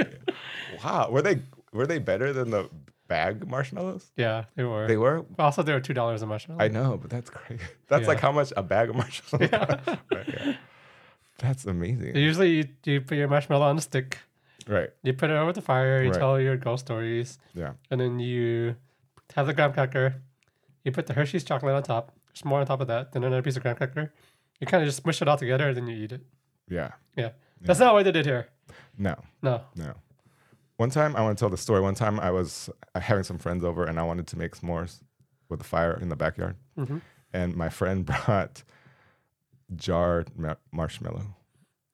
[0.84, 1.08] wow.
[1.10, 1.40] Were they
[1.72, 2.68] were they better than the
[3.14, 4.04] bag marshmallows?
[4.16, 4.86] yeah, they were.
[4.86, 5.24] They were.
[5.38, 6.62] Also, they were two dollars a marshmallow.
[6.64, 7.62] I know, but that's crazy.
[7.88, 8.08] That's Yeah.
[8.12, 9.50] like how much a bag of marshmallows.
[9.52, 9.96] Yeah.
[10.16, 10.56] Right, yeah.
[11.44, 12.16] That's amazing.
[12.16, 14.18] Usually, you, you put your marshmallow on a stick,
[14.68, 14.90] Right.
[15.02, 16.18] you put it over the fire, you Right.
[16.18, 17.72] tell your ghost stories, Yeah.
[17.90, 18.76] and then you
[19.34, 20.06] have the graham cracker.
[20.84, 23.42] You put the Hershey's chocolate on top, there's more on top of that, then another
[23.42, 24.12] piece of graham cracker.
[24.60, 26.22] You kind of just smush it all together, and then you eat it.
[26.68, 26.90] Yeah.
[27.16, 27.30] Yeah,
[27.62, 28.48] that's not what they did here.
[28.96, 29.14] No.
[29.42, 29.62] No.
[29.74, 29.94] No.
[30.80, 31.82] One time, I want to tell the story.
[31.82, 35.02] One time, I was uh, having some friends over, and I wanted to make s'mores
[35.50, 36.56] with a fire in the backyard.
[36.74, 36.98] hmm
[37.34, 38.62] And my friend brought
[39.76, 41.26] jarred ma- marshmallow,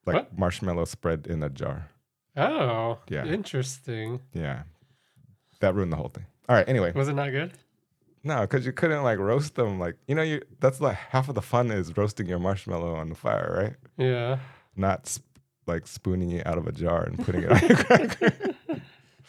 [0.06, 0.38] like What?
[0.38, 1.88] marshmallow spread in a jar.
[2.36, 3.24] Oh, Yeah.
[3.26, 4.20] interesting.
[4.32, 4.62] Yeah,
[5.58, 6.26] that ruined the whole thing.
[6.48, 6.68] All right.
[6.68, 7.52] Anyway, Was it not good?
[8.22, 9.80] no, because you couldn't like roast them.
[9.80, 13.08] Like you know, you that's like half of the fun is roasting your marshmallow on
[13.08, 13.74] the fire, right?
[13.98, 14.38] Yeah.
[14.76, 15.26] Not sp-
[15.66, 18.54] like spooning it out of a jar and putting it on your cracker.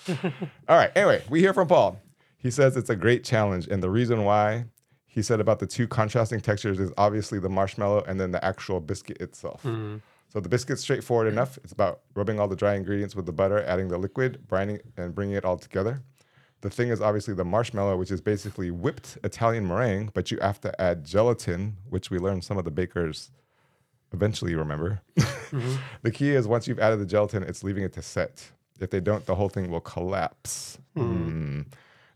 [0.67, 0.91] All right.
[0.95, 1.99] Anyway, we hear from Paul.
[2.37, 4.65] He says it's a great challenge, and the reason why
[5.05, 8.79] he said about the two contrasting textures is obviously the marshmallow and then the actual
[8.79, 9.63] biscuit itself.
[9.63, 10.01] Mm.
[10.29, 11.57] So the biscuit's straightforward enough.
[11.63, 15.15] It's about rubbing all the dry ingredients with the butter, adding the liquid, brining, and
[15.15, 16.03] bringing it all together.
[16.61, 20.59] The thing is obviously the marshmallow, which is basically whipped Italian meringue, but you have
[20.61, 23.31] to add gelatin, which we learned some of the bakers
[24.13, 25.01] eventually remember.
[26.01, 28.51] the key is once you've added the gelatin, it's leaving it to set.
[28.79, 30.77] If they don't, the whole thing will collapse.
[30.95, 31.65] Mm.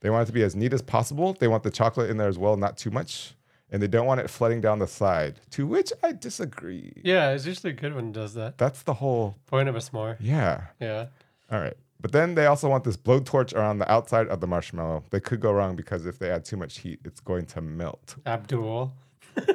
[0.02, 1.34] They want it to be as neat as possible.
[1.40, 3.34] They want the chocolate in there as well, not too much.
[3.72, 6.92] And they don't want it flooding down the side, to which I disagree.
[7.04, 8.58] Yeah, it's usually good when it does that.
[8.58, 10.18] That's the whole, Point of a s'more.
[10.20, 10.66] yeah.
[10.80, 11.06] Yeah.
[11.52, 11.76] All right.
[12.02, 15.04] But then they also want this blowtorch around the outside of the marshmallow.
[15.12, 18.16] They could go wrong because if they add too much heat, it's going to melt.
[18.26, 18.92] Abdul.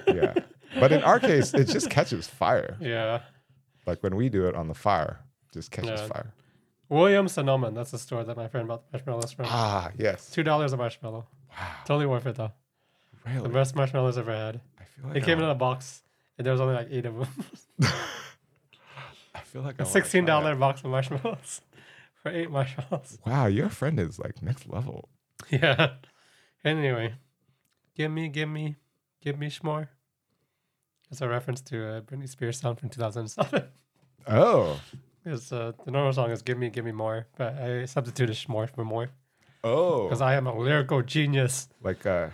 [0.06, 0.32] Yeah.
[0.80, 2.76] but in our case, it just catches fire.
[2.80, 3.20] Yeah.
[3.84, 5.18] Like when we do it on the fire,
[5.52, 6.06] just catches Yeah.
[6.06, 6.32] fire.
[6.88, 7.70] William Sonoma.
[7.72, 9.46] That's the store that my friend bought the marshmallows from.
[9.48, 10.30] Ah, yes.
[10.30, 11.26] Two dollars a marshmallow.
[11.50, 11.66] Wow.
[11.84, 12.52] Totally worth it though.
[13.26, 13.42] Really?
[13.42, 14.60] The best marshmallows I've ever had.
[14.78, 16.02] I feel like It I came in a box,
[16.38, 17.28] and there was only like eight of them.
[19.34, 21.60] I feel like a I sixteen dollar box of marshmallows
[22.22, 23.18] for eight marshmallows.
[23.26, 25.08] Wow, your friend is like next level.
[25.50, 25.90] Yeah.
[26.64, 27.14] Anyway,
[27.94, 28.76] give me, give me,
[29.22, 29.88] give me s'more.
[31.10, 33.64] That's a reference to a Britney Spears song from 2007.
[34.26, 34.80] Oh.
[35.28, 38.70] It's, uh, the normal song is "Give Me, Give Me More," but I substituted s'more
[38.72, 39.08] for more
[39.64, 40.04] Oh.
[40.04, 41.68] because I am a lyrical genius.
[41.82, 42.28] Like uh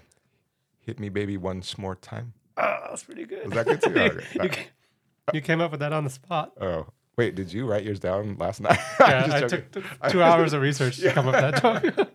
[0.80, 2.34] hit me baby once more time.
[2.58, 3.44] Ah, that's pretty good.
[3.46, 3.90] Was that good too?
[3.92, 4.00] you,
[4.40, 4.42] Okay.
[4.42, 6.52] you ca- you came up with that on the spot.
[6.60, 6.86] Oh.
[7.16, 8.78] Wait, did you write yours down last night?
[9.00, 9.64] Yeah, I'm just I joking.
[9.72, 12.08] took th- two hours of research to come up with that joke.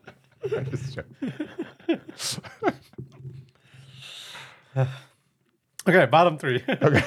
[0.57, 1.33] I'm just joking.
[5.87, 6.63] okay, bottom three.
[6.67, 7.03] Okay.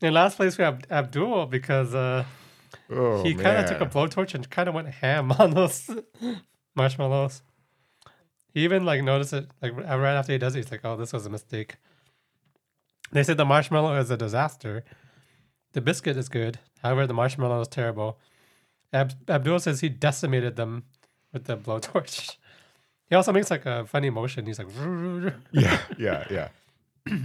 [0.00, 2.24] In last place, we have Abdul because uh,
[2.90, 5.90] Oh, he kind of took a blowtorch and kind of went ham on those
[6.74, 7.42] marshmallows.
[8.52, 10.58] He even like noticed it like right after he does it.
[10.64, 11.76] He's like, "Oh, this was a mistake."
[13.12, 14.84] They said the marshmallow is a disaster.
[15.72, 18.18] The biscuit is good, however, the marshmallow is terrible.
[18.92, 20.84] Ab- Abdul says he decimated them
[21.32, 22.36] with the blowtorch.
[23.10, 24.46] He also makes like a funny motion.
[24.46, 24.68] He's like,
[25.52, 26.48] Yeah, yeah, yeah.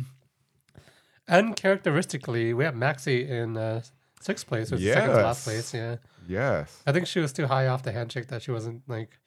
[1.29, 3.81] uncharacteristically, we have Maxie in uh,
[4.19, 5.73] sixth place, which is second to last place.
[5.73, 5.97] Yeah.
[6.27, 6.81] Yes.
[6.85, 9.19] I think she was too high off the handshake that she wasn't like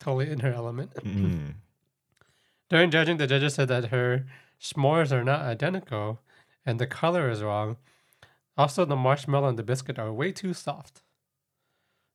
[0.00, 0.92] totally in her element.
[1.04, 1.54] Mm.
[2.70, 4.24] During judging, the judges said that her
[4.60, 6.20] s'mores are not identical
[6.64, 7.76] and the color is wrong.
[8.56, 11.02] Also, the marshmallow and the biscuit are way too soft.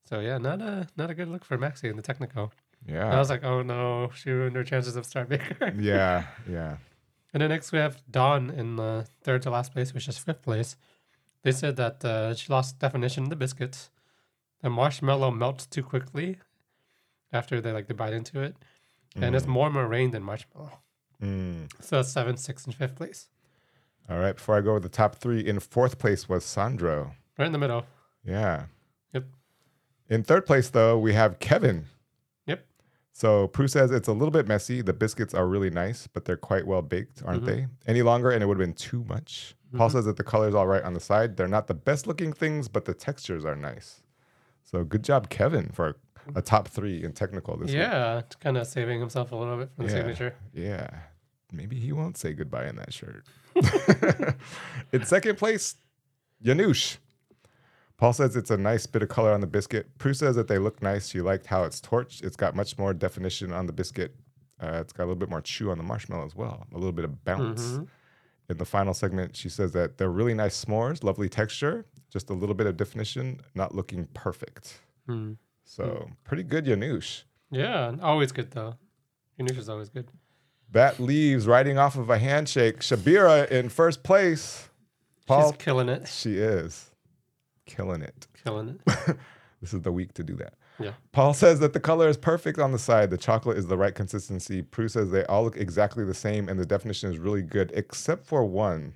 [0.06, 2.52] So yeah, not a not a good look for Maxy in the technical.
[2.88, 3.14] Yeah.
[3.14, 5.72] I was like, oh no, she ruined her chances of Star Baker.
[5.80, 6.26] yeah.
[6.50, 6.78] Yeah.
[7.32, 10.42] And then next we have Dawn in the third to last place, which is fifth
[10.42, 10.76] place.
[11.44, 13.90] They said that uh, she lost definition in the biscuits.
[14.62, 16.38] The marshmallow melts too quickly
[17.32, 18.56] after they like they bite into it,
[19.16, 20.80] and it's more meringue than marshmallow.
[21.22, 21.70] Mm.
[21.82, 23.30] So that's seventh, sixth, and fifth place,
[24.10, 24.36] All right.
[24.36, 27.14] Before I go with the top three, in fourth place was Sandro.
[27.38, 27.86] right in the middle.
[28.26, 28.66] Yeah.
[29.14, 29.26] Yep.
[30.10, 31.86] In third place, though, we have Kevin.
[33.12, 34.82] So Prue says it's a little bit messy.
[34.82, 37.62] The biscuits are really nice, but they're quite well baked, aren't mm-hmm.
[37.62, 37.68] they?
[37.88, 39.56] Any longer, and it would have been too much.
[39.76, 39.98] Paul mm-hmm.
[39.98, 41.38] says that the color's all right on the side.
[41.38, 44.02] They're not the best looking things, but the textures are nice.
[44.64, 45.98] So good job, Kevin, for
[46.36, 47.78] a top three in technical this week.
[47.78, 49.98] Yeah, kind of saving himself a little bit from the Yeah.
[49.98, 50.36] signature.
[50.54, 50.90] Yeah.
[51.52, 53.26] Maybe he won't say goodbye in that shirt.
[54.94, 55.76] in second place,
[56.42, 57.00] Janusz.
[58.00, 59.86] Paul says it's a nice bit of color on the biscuit.
[59.98, 61.10] Prue says that they look nice.
[61.10, 62.24] She liked how it's torched.
[62.24, 64.16] It's got much more definition on the biscuit.
[64.62, 66.94] Uh, it's got a little bit more chew on the marshmallow as well, a little
[66.94, 67.62] bit of bounce.
[67.74, 67.88] Mhm.
[68.50, 72.34] In the final segment, she says that they're really nice s'mores, lovely texture, just a
[72.34, 74.80] little bit of definition, not looking perfect.
[75.06, 75.34] Hmm.
[75.66, 77.26] So pretty good, Janusz.
[77.52, 78.76] Yeah, always good though.
[79.38, 80.10] Janusz is always good.
[80.72, 82.80] That leaves riding off of a handshake.
[82.80, 84.70] Syabira in first place.
[85.28, 86.08] Paul, She's killing it.
[86.08, 86.89] she is
[87.70, 88.28] killing it.
[88.44, 89.18] Killing it.
[89.62, 90.54] This is the week to do that.
[90.80, 90.94] Yeah.
[91.12, 93.10] Paul says that the color is perfect on the side.
[93.10, 94.62] The chocolate is the right consistency.
[94.62, 98.26] Prue says they all look exactly the same and the definition is really good, except
[98.26, 98.94] for one.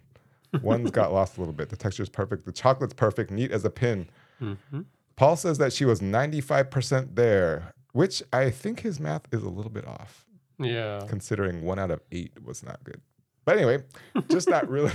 [0.61, 1.67] One's got lost a little bit.
[1.67, 2.45] The texture is perfect.
[2.45, 4.07] The chocolate's perfect, neat as a pin.
[4.39, 4.53] hmm
[5.17, 9.69] Paul says that she was 95% there, which I think his math is a little
[9.71, 10.25] bit off.
[10.59, 11.01] Yeah.
[11.09, 13.01] considering one out of eight was not good.
[13.43, 13.83] But anyway,
[14.29, 14.93] just not really,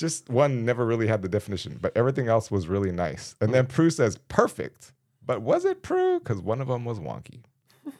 [0.00, 3.36] just one never really had the definition, but everything else was really nice.
[3.40, 4.92] And then Prue says perfect,
[5.24, 6.18] but was it Prue?
[6.18, 7.42] Because one of them was wonky.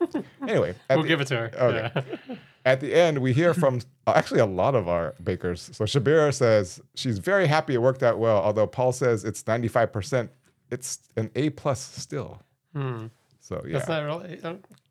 [0.48, 1.50] Anyway, at, We'll the, give it to her.
[1.54, 1.90] Okay.
[2.28, 2.36] Yeah.
[2.64, 5.70] at the end, we hear from actually a lot of our bakers.
[5.72, 10.30] So Syabira says she's very happy it worked out well, although Paul says it's 95%.
[10.70, 12.40] It's an A plus still.
[12.74, 13.06] Hmm.
[13.40, 13.74] So yeah.
[13.74, 14.40] That's not really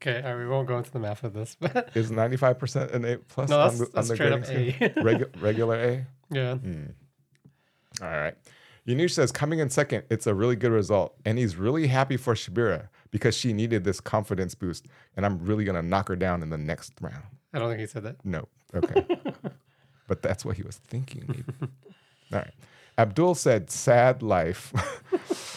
[0.02, 0.22] okay.
[0.22, 3.17] all right, we won't go into the math of this, but is 95% an A
[3.17, 4.43] plus no, on that's, the, on the straight up?
[4.50, 5.02] A.
[5.02, 6.08] Regu- regular A?
[6.30, 6.56] Yeah.
[6.56, 6.86] Hmm.
[8.02, 8.36] All right.
[8.88, 11.15] Janusz says coming in second, it's a really good result.
[11.26, 14.88] And he's really happy for Syabira because she needed this confidence boost.
[15.15, 17.24] And I'm really going to knock her down in the next round.
[17.54, 18.24] I don't think he said that.
[18.24, 18.48] No.
[18.74, 19.06] Okay.
[20.08, 21.44] but that's what he was thinking, maybe.
[22.34, 22.52] All right.
[22.98, 24.74] Abdul said, sad life.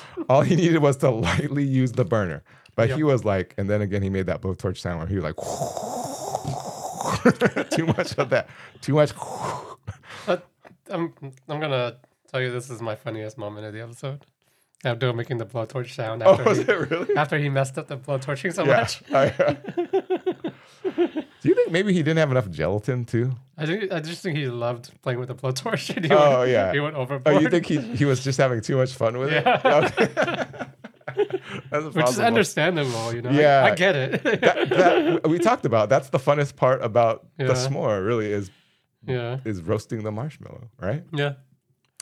[0.28, 2.42] All he needed was to lightly use the burner.
[2.74, 5.24] But he was like, and then again, he made that blowtorch sound where he was
[5.24, 5.36] like,
[7.70, 8.48] too much of that.
[8.80, 9.12] Too much.
[10.92, 11.14] I'm
[11.48, 11.96] I'm gonna
[12.30, 14.26] tell you this is my funniest moment of the episode.
[14.84, 17.16] Abdul making the blowtorch sound Oh, after was he, it really?
[17.16, 18.76] after he messed up the blowtorching so Yeah.
[18.78, 19.02] much.
[19.12, 19.54] I- uh,
[21.42, 23.32] Do you think maybe he didn't have enough gelatin too?
[23.58, 25.94] I think I just think he loved playing with the blowtorch.
[25.96, 26.72] And he Oh, went, yeah.
[26.72, 27.36] he went overboard.
[27.36, 29.90] Oh, you think he he was just having too much fun with Yeah.
[29.98, 30.68] it?
[31.70, 33.30] That's Which is understandable, you know.
[33.30, 33.64] Yeah.
[33.64, 34.22] I, I get it.
[34.24, 35.88] That, that we talked about.
[35.88, 38.04] That's the funnest part about the s'more.
[38.04, 38.50] Really is
[39.06, 41.04] yeah, is roasting the marshmallow, right?
[41.12, 41.34] yeah.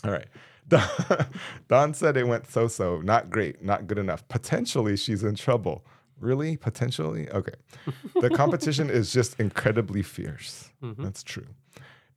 [0.04, 0.26] All right.
[0.68, 1.26] Dawn,
[1.68, 4.26] Dawn said it went so so, not great, not good enough.
[4.28, 5.84] Potentially, she's in trouble.
[6.20, 6.56] Really?
[6.56, 7.28] Potentially?
[7.30, 7.54] Okay.
[8.20, 10.70] The competition is just incredibly fierce.
[10.82, 11.02] Mm-hmm.
[11.02, 11.46] That's true.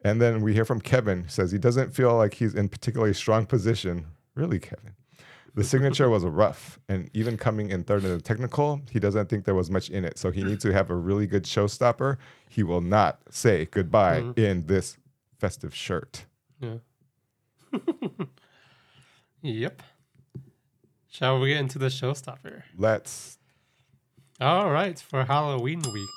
[0.03, 3.45] And then we hear from Kevin, says he doesn't feel like he's in particularly strong
[3.45, 4.05] position.
[4.35, 4.93] Really, Kevin?
[5.55, 9.45] The signature was rough, and even coming in third in the technical, he doesn't think
[9.45, 10.17] there was much in it.
[10.17, 12.17] So he needs to have a really good showstopper.
[12.49, 14.39] He will not say goodbye mm-hmm.
[14.39, 14.97] in this
[15.37, 16.25] festive shirt.
[16.59, 16.77] Yeah.
[19.41, 19.83] yep.
[21.13, 22.63] Shall we get into the showstopper?
[22.75, 23.37] Let's
[24.41, 26.09] All right, for Halloween week.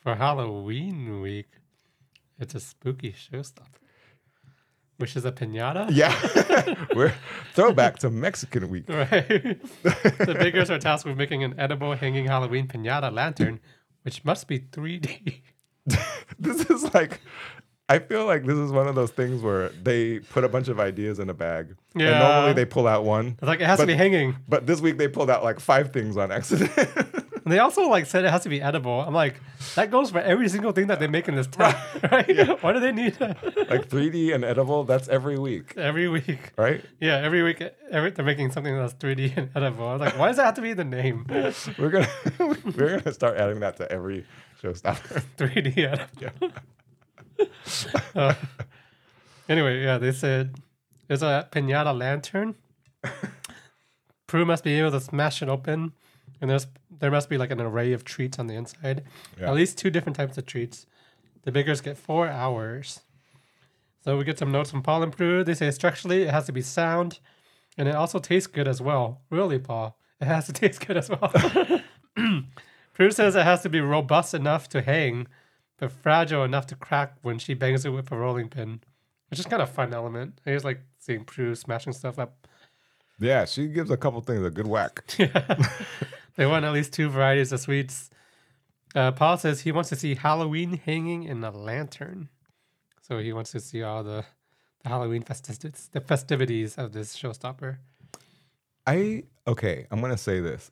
[0.00, 1.48] For Halloween week,
[2.38, 3.85] it's a spooky showstopper,
[4.98, 5.88] which is a pinata.
[5.90, 6.14] Yeah.
[6.94, 7.12] We're
[7.54, 8.88] throwback to Mexican week.
[8.88, 9.10] Right.
[9.82, 13.60] the bakers are tasked with making an edible hanging Halloween pinata lantern,
[14.02, 15.40] which must be 3D.
[16.38, 17.20] This is like
[17.88, 20.80] I feel like this is one of those things where they put a bunch of
[20.80, 21.76] ideas in a bag.
[21.94, 23.36] And normally they pull out one.
[23.38, 24.36] It's like it has But- to be hanging.
[24.48, 26.72] But this week they pulled out like five things on accident.
[27.46, 29.02] And they also like said it has to be edible.
[29.02, 29.40] I'm like,
[29.76, 31.76] that goes for every single thing that they make in this town,
[32.10, 32.28] right?
[32.28, 32.56] Yeah.
[32.60, 33.40] Why do they need that?
[33.70, 36.50] like 3D and edible, that's every week, every week?
[36.58, 36.84] right?
[36.98, 39.86] Yeah, every week every, they're making something that's 3D and edible.
[39.86, 41.24] I was like, why does that have to be the name?
[41.78, 42.08] We're gonna
[42.40, 44.26] we're gonna start adding that to every
[44.60, 45.22] showstopper.
[45.38, 46.52] 3D edible.
[47.38, 47.46] Yeah.
[48.12, 48.34] Uh,
[49.48, 50.56] anyway, yeah, they said
[51.06, 52.56] there's a pinata lantern.
[54.26, 55.92] Prue must be able to smash it open
[56.40, 56.66] And there's
[56.98, 59.04] there must be like an array of treats on the inside.
[59.38, 59.48] Yeah.
[59.48, 60.86] At least two different types of treats.
[61.42, 63.00] The bakers get four hours.
[64.04, 65.42] So we get some notes from Paul and Prue.
[65.42, 67.18] They say structurally it has to be sound,
[67.76, 69.22] and it also tastes good as well.
[69.30, 71.32] Really, Paul, it has to taste good as well.
[72.94, 75.26] Prue says it has to be robust enough to hang,
[75.78, 78.80] but fragile enough to crack when she bangs it with a rolling pin,
[79.28, 80.40] which is kind of a fun element.
[80.46, 82.46] I just like seeing Prue smashing stuff up.
[83.18, 85.04] Yeah, she gives a couple things a good whack.
[86.36, 88.10] They want at least two varieties of sweets.
[88.94, 92.28] Uh, Paul says he wants to see Halloween hanging in a lantern.
[93.02, 94.24] So he wants to see all the,
[94.82, 97.78] the Halloween festivities, the festivities of this showstopper.
[98.86, 100.70] I okay, I'm gonna say this.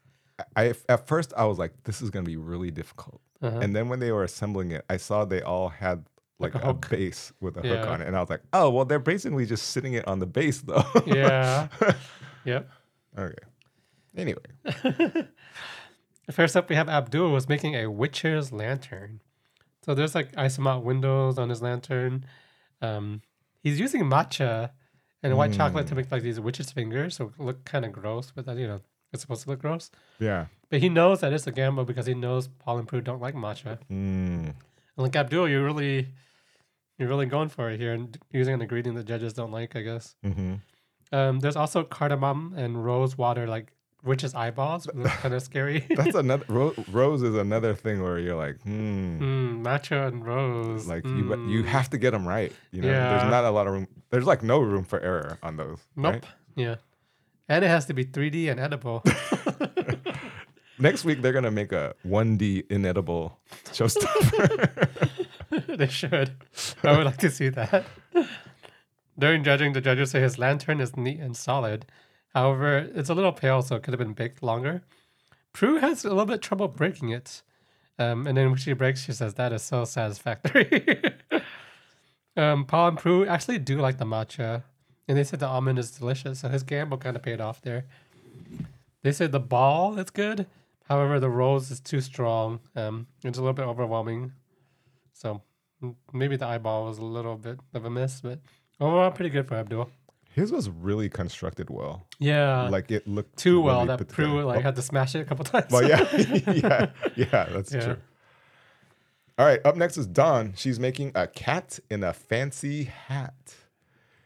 [0.57, 3.59] I at first I was like, this is gonna be really difficult, Uh-huh.
[3.61, 6.05] and then when they were assembling it, I saw they all had
[6.39, 8.71] like, Like a a, base with a hook on it, and I was like, oh
[8.71, 10.85] well, they're basically just sitting it on the base though.
[11.07, 11.69] Yeah.
[12.45, 12.69] yep.
[13.19, 13.35] okay.
[14.17, 14.41] Anyway,
[16.31, 19.21] First up, we have Abdul was making a witcher's lantern.
[19.85, 22.25] So there's like isomalt windows on his lantern.
[22.81, 23.21] Um,
[23.63, 24.71] he's using matcha
[25.23, 28.47] and white chocolate to make like these witch's fingers, so look kind of gross, but
[28.47, 28.81] that you know
[29.13, 29.91] it's supposed to look gross.
[30.19, 30.47] yeah.
[30.71, 33.35] But he knows that it's a gamble because he knows Paul and Prue don't like
[33.35, 33.79] matcha.
[33.91, 34.47] Mm.
[34.47, 34.55] And
[34.97, 36.09] like Abdul, you're really,
[36.99, 39.83] you're really going for it here and using an ingredient that judges don't like, I
[39.83, 40.17] guess.
[40.25, 40.55] hmm
[41.13, 43.73] Um, there's also cardamom and rose water, like
[44.05, 45.87] witch's eyeballs, which look kind of scary.
[45.97, 49.23] That's another ro- rose is another thing where you're like, hmm.
[49.23, 50.87] mm, matcha and rose.
[50.87, 51.67] Like you, you Mm.
[51.67, 52.53] have to get them right.
[52.71, 53.17] You know, Yeah.
[53.19, 53.89] there's not a lot of room.
[54.11, 55.79] There's like no room for error on those.
[55.97, 56.13] Nope.
[56.15, 56.25] right?
[56.55, 56.77] Yeah.
[57.49, 59.03] And it has to be 3D and edible.
[60.79, 64.89] Next week they're gonna make a 1D inedible showstopper.
[65.79, 66.33] they should.
[66.83, 67.85] I would like to see that.
[69.17, 71.87] During judging, the judges say his lantern is neat and solid.
[72.35, 74.83] However, it's a little pale, so it could have been baked longer.
[75.53, 77.43] Prue has a little bit trouble breaking it.
[77.99, 81.15] Um, and then when she breaks, she says, That is so satisfactory.
[82.37, 84.65] um, Paul and Prue actually do like the matcha.
[85.07, 86.41] And they said the almond is delicious.
[86.41, 87.85] So his gamble kind of paid off there.
[89.03, 90.47] They said the ball is good.
[90.89, 92.61] However, the rose is too strong.
[92.75, 94.33] Um, it's a little bit overwhelming.
[95.13, 95.43] So
[96.13, 98.41] maybe the eyeball was a little bit of a miss, but
[98.81, 99.91] overall pretty good for Abdul.
[100.35, 102.07] His was really constructed well.
[102.19, 105.25] Yeah, like it looked too well that Prue like Well- had to smash it a
[105.25, 105.71] couple times.
[105.71, 106.03] Well, yeah,
[106.53, 107.81] yeah, yeah, that's Yeah.
[107.85, 107.97] true.
[109.39, 110.55] All right, up next is Dawn.
[110.57, 113.55] She's making a cat in a fancy hat.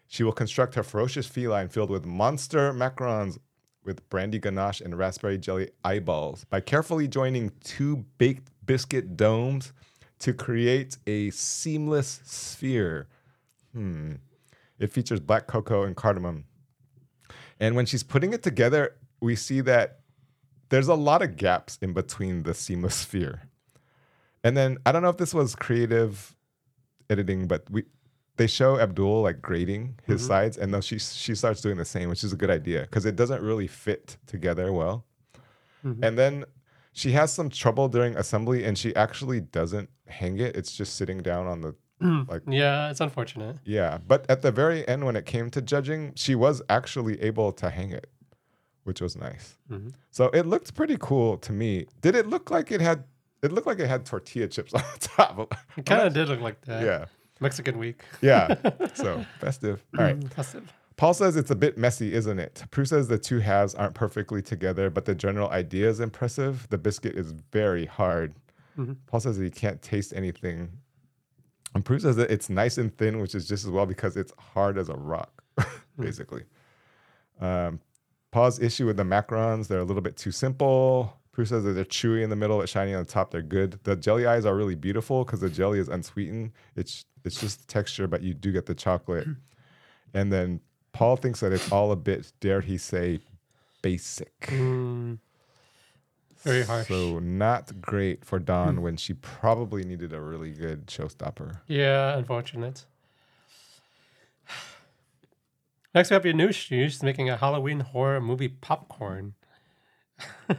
[0.06, 3.38] She will construct her ferocious feline filled with monster macarons
[3.84, 9.72] with brandy ganache and raspberry jelly eyeballs by carefully joining two baked biscuit domes
[10.20, 13.09] to create a seamless sphere.
[13.72, 14.14] Hmm.
[14.78, 16.44] It features black cocoa and cardamom.
[17.60, 20.00] And when she's putting it together, we see that
[20.68, 23.42] there's a lot of gaps in between the seamless sphere.
[24.44, 26.36] And then I don't know if this was creative
[27.10, 27.84] editing, but we
[28.36, 30.28] they show Abdul like grading his mm-hmm.
[30.28, 33.04] sides, and then she she starts doing the same, which is a good idea because
[33.04, 35.04] it doesn't really fit together well.
[35.84, 36.04] Mm-hmm.
[36.04, 36.44] And then
[36.92, 41.18] she has some trouble during assembly, and she actually doesn't hang it; it's just sitting
[41.18, 43.57] down on the like yeah, it's unfortunate.
[43.64, 43.99] yeah.
[44.07, 47.70] But at the very end, when it came to judging, she was actually able to
[47.70, 48.09] hang it,
[48.84, 49.57] which was nice.
[49.70, 49.92] Mhm.
[50.11, 51.86] So it looked pretty cool to me.
[52.01, 53.05] Did it look like it had?
[53.42, 55.55] It looked like it had tortilla chips on the top.
[55.76, 56.84] It kind of did look like that.
[56.84, 57.05] yeah,
[57.40, 58.03] Mexican week.
[58.20, 58.55] yeah.
[58.94, 59.84] So festive.
[59.99, 60.32] All right.
[60.32, 60.72] Festive.
[60.96, 62.64] Paul says it's a bit messy, isn't it?
[62.72, 66.66] Prue says the two halves aren't perfectly together, but the general idea is impressive.
[66.70, 68.34] The biscuit is very hard.
[68.76, 68.96] Mhm.
[69.07, 70.70] Paul says he can't taste anything.
[71.74, 74.32] And Prue says that it's nice and thin, which is just as well because it's
[74.38, 75.42] hard as a rock,
[75.98, 76.44] basically.
[77.40, 77.80] Um,
[78.30, 81.18] Paul's issue with the macarons, they're a little bit too simple.
[81.32, 83.30] Prue says that they're chewy in the middle, but shiny on the top.
[83.30, 83.78] They're good.
[83.84, 86.52] The jelly eyes are really beautiful because the jelly is unsweetened.
[86.74, 89.28] It's it's just texture, but you do get the chocolate.
[90.14, 90.60] And then
[90.92, 93.20] Paul thinks that it's all a bit, dare he say,
[93.82, 94.40] basic.
[94.40, 95.18] Mm.
[96.43, 96.89] Very harsh.
[96.89, 101.59] So not great for Dawn when she probably needed a really good showstopper.
[101.66, 102.84] Yeah, unfortunate.
[105.95, 109.34] Next, we have your new She's making a Halloween horror movie popcorn,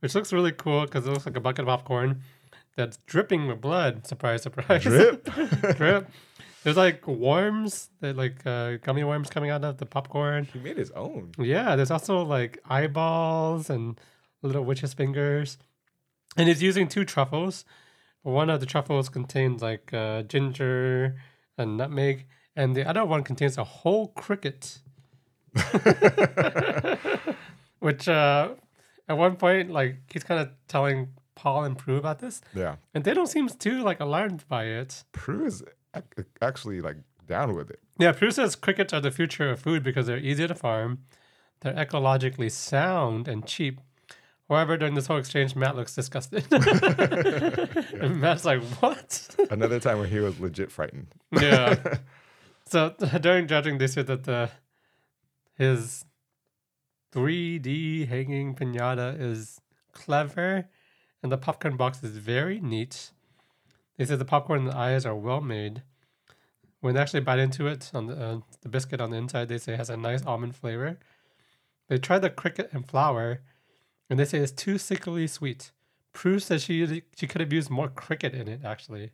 [0.00, 2.22] which looks really cool because it looks like a bucket of popcorn
[2.76, 4.06] that's dripping with blood.
[4.06, 4.82] Surprise, surprise.
[4.82, 5.24] Drip.
[5.76, 6.08] Drip.
[6.62, 10.44] There's like worms, that like uh, gummy worms coming out of the popcorn.
[10.52, 11.32] he made his own.
[11.38, 14.00] Yeah, there's also like eyeballs and
[14.42, 15.58] little witch's fingers.
[16.36, 17.64] And he's using two truffles.
[18.22, 21.16] One of the truffles contains like uh, ginger
[21.56, 24.78] and nutmeg, and the other one contains a whole cricket.
[27.78, 28.50] Which uh,
[29.08, 32.76] at one point, like he's kind of telling Paul and Prue about this, Yeah.
[32.94, 35.04] and they don't seem too like alarmed by it.
[35.12, 35.62] Prue is
[35.94, 36.04] ac-
[36.42, 37.80] actually like down with it.
[37.98, 41.00] Yeah, Prue says crickets are the future of food because they're easy to farm,
[41.60, 43.80] they're ecologically sound and cheap.
[44.48, 46.44] However, during this whole exchange, Matt looks disgusted.
[46.52, 51.08] and Matt's like, "What?" Another time where he was legit frightened.
[51.32, 51.98] yeah.
[52.68, 54.50] So during judging, they said that the
[55.56, 56.04] his
[57.12, 59.60] 3D hanging pinata is
[59.92, 60.68] clever,
[61.22, 63.10] and the popcorn box is very neat.
[63.96, 65.82] They said the popcorn and the eyes are well made.
[66.80, 69.58] When they actually bite into it, on the uh, the biscuit on the inside, they
[69.58, 70.98] say it has a nice almond flavor.
[71.88, 73.40] They tried the cricket and flour,
[74.08, 75.72] and they say it's too sickly sweet.
[76.12, 79.10] Prue says she she could have used more cricket in it actually,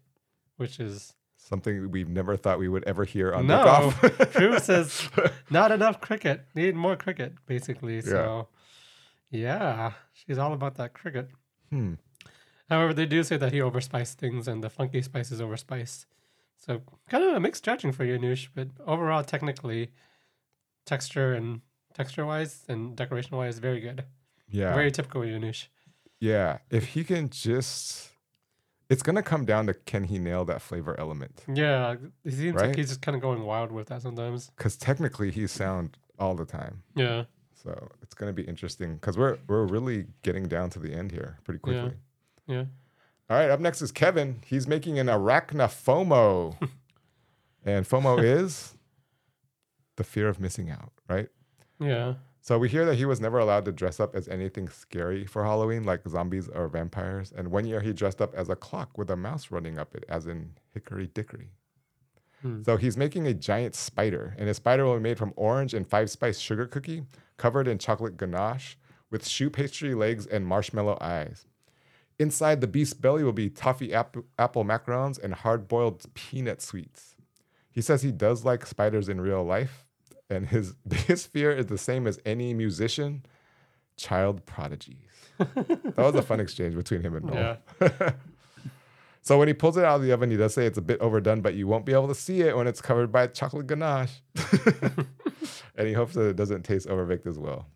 [0.57, 1.15] which is
[1.45, 3.65] Something we've never thought we would ever hear on no.
[3.65, 4.33] Dickoff.
[4.33, 5.09] Prue says
[5.51, 6.47] not enough cricket.
[6.55, 8.01] Need more cricket, basically.
[8.01, 8.47] So,
[9.29, 11.31] yeah, she's all about that cricket.
[11.71, 11.95] Hmm.
[12.71, 16.07] However, they do say that he overspiced things and the funky spice is overspiced.
[16.59, 19.91] So, kind of a mixed judging for Janusz, but overall, technically,
[20.87, 21.63] texture and
[21.93, 24.05] texture wise and decoration wise, very good.
[24.53, 24.75] Yeah.
[24.75, 25.67] Very typical Janusz.
[26.21, 26.59] Yeah.
[26.71, 28.11] If he can just
[28.89, 31.43] it's gonna come down to can he nail that flavor element?
[31.53, 32.67] Yeah, it seems Right?
[32.67, 34.51] like he's just kind of going wild with that sometimes.
[34.57, 36.83] Because technically he's sound all the time.
[36.95, 37.25] Yeah.
[37.55, 41.39] So it's gonna be interesting because we're we're really getting down to the end here
[41.45, 41.95] pretty quickly.
[42.47, 42.55] Yeah.
[42.57, 42.65] yeah.
[43.31, 44.41] All right, up next is Kevin.
[44.45, 46.57] He's making an arachnofomo.
[47.65, 48.75] and FOMO is
[49.97, 51.29] the fear of missing out, right?
[51.81, 52.15] Yeah.
[52.45, 55.45] So we hear that he was never allowed to dress up as anything scary for
[55.45, 57.33] Halloween, like zombies or vampires.
[57.35, 60.05] And one year he dressed up as a clock with a mouse running up it,
[60.09, 61.51] as in Hickory Dickory.
[62.43, 62.65] Hmm.
[62.65, 65.87] So he's making a giant spider, and his spider will be made from orange and
[65.87, 67.05] five spice sugar cookie,
[67.37, 68.77] covered in chocolate ganache,
[69.09, 71.47] with choux pastry legs and marshmallow eyes.
[72.19, 77.15] Inside the beast's belly will be toffee ap- apple macarons and hard boiled peanut sweets.
[77.71, 79.87] He says he does like spiders in real life,
[80.33, 83.25] and his biggest fear is the same as any musician
[83.97, 84.97] child prodigies.
[85.39, 87.59] that was a fun exchange between him and Noel.
[87.81, 88.13] Yeah.
[89.25, 91.01] So when he pulls it out of the oven, he does say it's a bit
[91.01, 94.21] overdone, but you won't be able to see it when it's covered by chocolate ganache.
[95.77, 97.67] and he hopes that it doesn't taste overbaked as well.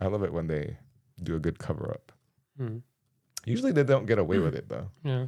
[0.00, 0.76] I love it when they
[1.22, 2.10] do a good cover up.
[2.58, 2.78] Hmm.
[3.44, 4.88] Usually they don't get away with it though.
[5.04, 5.26] Yeah.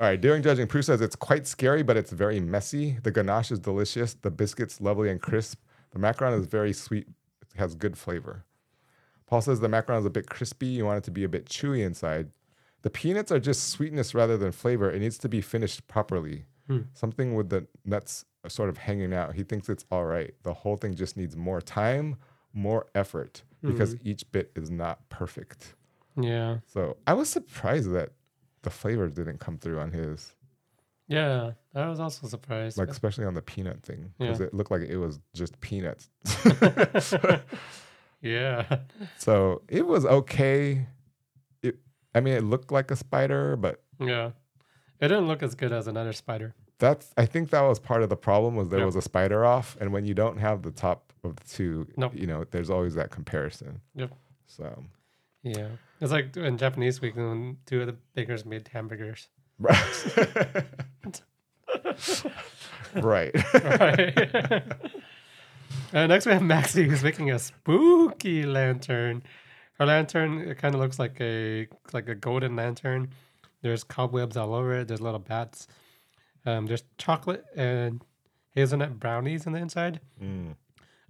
[0.00, 2.96] All right, during judging, Prue says it's quite scary, but it's very messy.
[3.02, 4.14] The ganache is delicious.
[4.14, 5.60] The biscuit's lovely and crisp.
[5.90, 7.08] The macaron is very sweet.
[7.42, 8.44] It has good flavor.
[9.26, 10.66] Paul says the macaron is a bit crispy.
[10.66, 12.30] You want it to be a bit chewy inside.
[12.82, 14.90] The peanuts are just sweetness rather than flavor.
[14.90, 16.44] It needs to be finished properly.
[16.66, 16.82] Hmm.
[16.94, 19.34] Something with the nuts sort of hanging out.
[19.34, 20.32] He thinks it's all right.
[20.42, 22.16] The whole thing just needs more time,
[22.52, 25.74] more effort, because each bit is not perfect.
[26.20, 26.58] Yeah.
[26.66, 28.10] So I was surprised that
[28.62, 30.34] the flavor didn't come through on his,
[31.08, 31.52] Yeah.
[31.74, 32.76] I was also surprised.
[32.78, 34.46] like especially on the peanut thing, because Yeah.
[34.46, 36.10] it looked like it was just peanuts.
[38.22, 38.78] yeah.
[39.18, 40.86] so it was okay.
[41.62, 41.76] It,
[42.14, 44.30] I mean, it looked like a spider, but Yeah.
[45.00, 46.54] It didn't look as good as another spider.
[46.78, 48.86] that's I think that was part of the problem was there Yep.
[48.86, 52.12] was a spider off, and when you don't have the top of the two, Nope.
[52.14, 53.80] you know, there's always that comparison.
[53.94, 54.12] Yep.
[54.46, 54.84] So
[55.42, 55.68] Yeah.
[56.00, 59.28] It's like in Japanese week when two of the bakers made hamburgers.
[62.94, 62.94] right.
[62.94, 64.14] Right.
[65.92, 69.22] uh, next we have Maxy who's making a spooky lantern.
[69.78, 73.10] Her lantern it kind of looks like a like a golden lantern.
[73.62, 74.88] There's cobwebs all over it.
[74.88, 75.66] There's little bats.
[76.46, 78.00] Um, there's chocolate and
[78.54, 80.54] hazelnut brownies on the inside, Mm.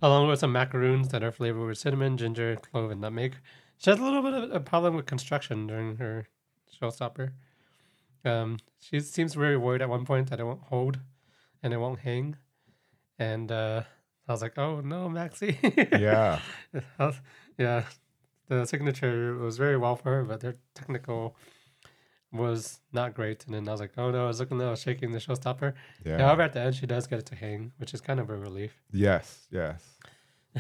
[0.03, 3.37] along with some macaroons that are flavored with cinnamon, ginger, clove, and nutmeg.
[3.77, 6.27] She has a little bit of a problem with construction during her
[6.81, 7.33] showstopper.
[8.25, 10.99] Um, she seems very worried at one point that it won't hold
[11.63, 12.37] and it won't hang.
[13.19, 13.83] And uh,
[14.29, 15.59] I was like, oh no, Maxy.
[15.93, 16.41] Yeah.
[16.99, 17.21] Was-
[17.57, 17.85] yeah.
[18.49, 21.37] The signature was very well for her, but their technical
[22.33, 23.45] was not great.
[23.47, 25.75] And then I was like, oh no, I was looking, I was shaking the showstopper.
[26.05, 26.19] Yeah.
[26.19, 28.37] However, at the end, she does get it to hang, which is kind of a
[28.37, 28.73] relief.
[28.91, 29.47] Yes.
[29.51, 29.83] Yes.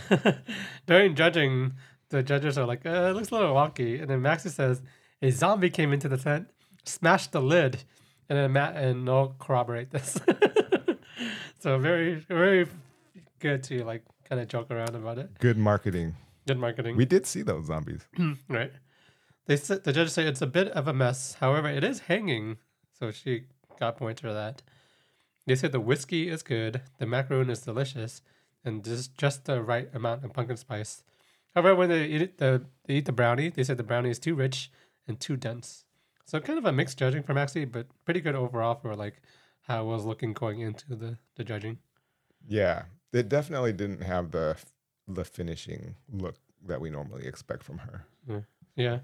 [0.86, 1.74] During judging,
[2.11, 4.00] the judges are like, uh, it looks a little wonky.
[4.00, 4.82] And then Maxy says,
[5.22, 6.48] a zombie came into the tent,
[6.85, 7.85] smashed the lid.
[8.29, 10.18] And then Matt and Noel corroborate this.
[11.61, 12.66] so very, very
[13.39, 15.39] good to like kind of joke around about it.
[15.39, 16.14] Good marketing.
[16.47, 16.97] Good marketing.
[16.97, 18.07] We did see those zombies.
[18.49, 18.72] right.
[19.47, 21.37] They said the judges say it's a bit of a mess.
[21.41, 22.59] However, it is hanging.
[22.99, 23.45] So she
[23.79, 24.62] got points for that.
[25.47, 28.20] They said the whiskey is good, the macaroon is delicious,
[28.64, 31.03] and just just the right amount of pumpkin spice.
[31.55, 34.18] However, when they eat it, the they eat the brownie, they said the brownie is
[34.18, 34.70] too rich
[35.07, 35.85] and too dense.
[36.29, 39.22] So kind of a mixed judging from Maxy, but pretty good overall for like
[39.62, 41.79] how it was looking going into the the judging.
[42.47, 42.83] Yeah,
[43.14, 44.59] it definitely didn't have the
[45.07, 46.35] the finishing look
[46.66, 48.05] that we normally expect from her.
[48.29, 48.45] Mm.
[48.76, 48.99] Yeah.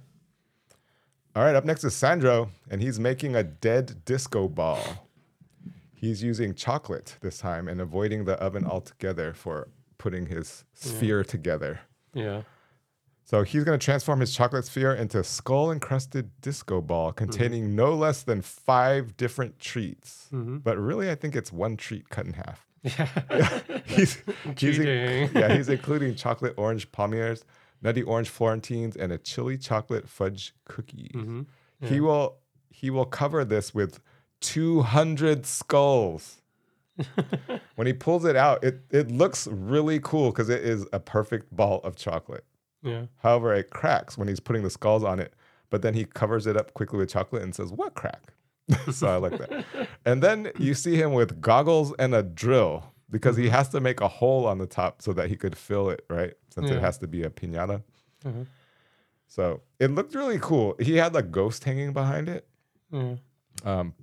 [1.35, 5.09] All right, up next is Sandro, and he's making a dead disco ball.
[5.95, 11.81] He's using chocolate this time and avoiding the oven altogether for putting his sphere together.
[12.13, 12.43] Yeah.
[13.27, 17.75] So he's going to transform his chocolate sphere into a skull encrusted disco ball containing
[17.75, 20.29] no less than five different treats.
[20.33, 20.63] Mhm.
[20.63, 22.67] But really, I think it's one treat cut in half.
[22.83, 23.09] Yeah.
[23.87, 24.23] he's,
[24.59, 27.45] he's in- yeah, he's including chocolate orange palmiers,
[27.81, 31.11] nutty orange Florentines, and a chili chocolate fudge cookie.
[31.15, 31.47] Mhm.
[31.81, 32.37] He will
[32.71, 34.01] he will cover this with
[34.41, 36.43] 200 skulls.
[37.77, 41.55] when he pulls it out, it, it looks really cool because it is a perfect
[41.55, 42.45] ball of chocolate.
[42.85, 43.07] Yeah.
[43.23, 45.33] However, it cracks when he's putting the skulls on it,
[45.71, 48.35] but then he covers it up quickly with chocolate and says, What crack?
[48.93, 49.65] so I like that.
[50.07, 54.01] And then you see him with goggles and a drill because he has to make
[54.01, 56.35] a hole on the top so that he could fill it, right?
[56.51, 56.77] Since Yeah.
[56.77, 57.83] it has to be a pinata.
[58.25, 58.47] Mhm.
[59.27, 60.77] So it looked really cool.
[60.79, 62.47] He had a ghost hanging behind it.
[62.91, 63.17] Yeah.
[63.65, 63.95] Um,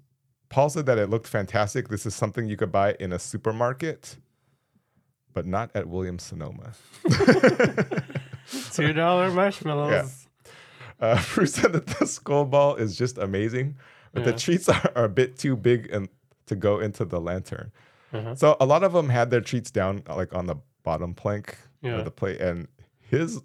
[0.49, 1.88] Paul said that it looked fantastic.
[1.88, 4.17] This is something you could buy in a supermarket,
[5.34, 6.73] but not at Williams Sonoma.
[8.73, 10.27] Two dollar marshmallows.
[10.99, 13.75] Uh, Prue said that the skull ball is just amazing,
[14.13, 16.09] but the treats are, are a bit too big and
[16.47, 17.71] to go into the lantern.
[18.13, 18.35] Uh-huh.
[18.35, 21.97] So a lot of them had their treats down like on the bottom plank Yeah.
[21.99, 22.67] of the plate, and
[22.99, 23.41] his,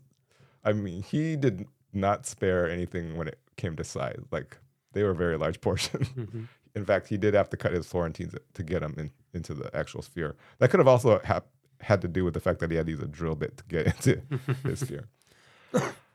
[0.65, 4.21] I mean, he did not spare anything when it came to size.
[4.31, 4.59] Like
[4.93, 6.09] they were very large portions.
[6.11, 6.49] Mhm.
[6.75, 9.75] In fact, he did have to cut his Florentines to get them in, into the
[9.75, 10.37] actual sphere.
[10.59, 11.47] That could have also hap
[11.81, 13.65] had to do with the fact that he had to use a drill bit to
[13.65, 14.23] get into
[14.65, 15.09] his sphere.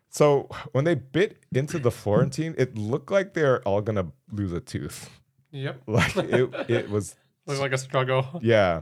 [0.09, 4.59] So when they bit into the Florentine, it looked like they're all gonna lose a
[4.59, 5.09] tooth.
[5.51, 5.81] Yep.
[5.87, 7.15] Like it, it was
[7.47, 8.39] Looked like a struggle.
[8.43, 8.81] yeah.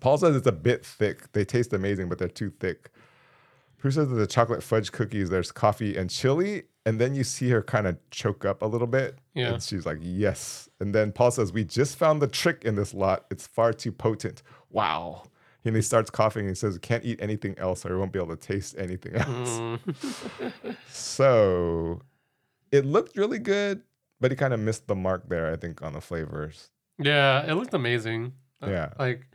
[0.00, 1.32] Paul says it's a bit thick.
[1.32, 2.90] They taste amazing, but they're too thick.
[3.78, 7.50] Prue says that the chocolate fudge cookies, there's coffee and chili, and then you see
[7.50, 9.18] her kind of choke up a little bit.
[9.34, 9.54] Yeah.
[9.54, 10.68] And she's like, yes.
[10.80, 13.24] And then Paul says, We just found the trick in this lot.
[13.30, 14.42] It's far too potent.
[14.70, 15.24] Wow.
[15.64, 16.40] And he starts coughing.
[16.46, 19.14] And he says, Can't eat anything else, or I won't be able to taste anything
[19.16, 19.50] else.
[19.60, 20.76] Mm.
[20.88, 22.02] So
[22.72, 23.82] it looked really good,
[24.20, 26.70] but he kind of missed the mark there, I think, on the flavors.
[26.98, 28.32] Yeah, it looked amazing.
[28.62, 28.88] Uh, Yeah.
[28.98, 29.26] Like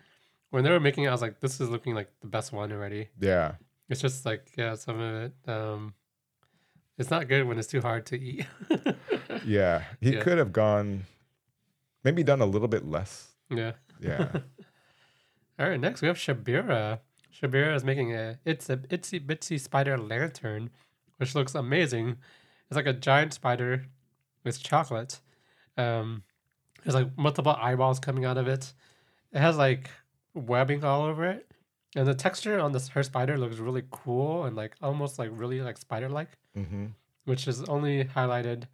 [0.51, 2.71] when they were making it, I was like, this is looking like the best one
[2.71, 3.09] already.
[3.19, 3.55] Yeah.
[3.89, 5.34] It's just like, yeah, some of it.
[5.49, 5.93] Um,
[6.97, 8.45] it's not good when it's too hard to eat.
[9.45, 9.84] Yeah.
[10.01, 10.21] He Yeah.
[10.21, 11.03] could have gone,
[12.03, 13.28] maybe done a little bit less.
[13.49, 13.73] yeah.
[13.99, 14.30] Yeah.
[15.60, 16.99] All right, next we have Syabira.
[17.34, 20.70] Syabira is making a it's a itsy bitsy spider lantern,
[21.18, 22.18] which looks amazing.
[22.70, 23.86] It's like a giant spider
[24.43, 25.20] with chocolate.
[25.78, 26.24] Um,
[26.84, 28.74] there's like multiple eyeballs coming out of it.
[29.32, 29.89] It has like
[30.34, 31.49] webbing all over it,
[31.95, 35.62] and the texture on this her spider looks really cool and like almost like really
[35.62, 36.88] like spider like, hmm
[37.26, 38.66] which is only highlighted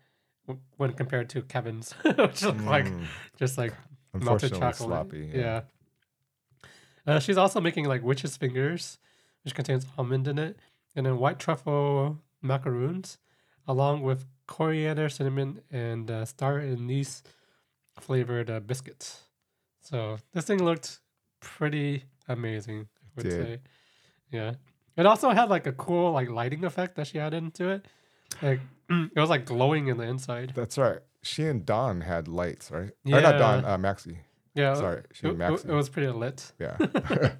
[0.45, 3.05] w- when compared to Kevin's, which like Mm.
[3.37, 3.73] just like
[4.13, 4.75] melted chocolate.
[4.75, 5.31] sloppy.
[5.33, 5.61] Yeah.
[7.05, 8.99] Uh, she's also making like witch's fingers,
[9.43, 10.57] which contains almond in it,
[10.95, 13.17] and then white truffle macaroons,
[13.67, 17.23] along with coriander, cinnamon, and uh, star anise
[17.99, 19.23] flavored uh, biscuits.
[19.81, 20.99] So this thing looked
[21.39, 22.87] pretty amazing.
[23.03, 23.31] I would Did.
[23.31, 23.59] say,
[24.31, 24.53] yeah.
[24.97, 27.85] It also had like a cool like lighting effect that she added into it.
[28.41, 30.53] Like it was like glowing in the inside.
[30.55, 30.99] That's right.
[31.23, 32.91] She and Dawn had lights, right?
[33.03, 33.17] Yeah.
[33.17, 34.19] Or not Dawn, uh, Maxy.
[34.53, 36.51] Yeah, Sorry, she it, it- it was pretty lit.
[36.59, 36.75] yeah.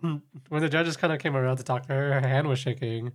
[0.00, 3.12] when the judges kind of came around to talk to her, her hand was shaking.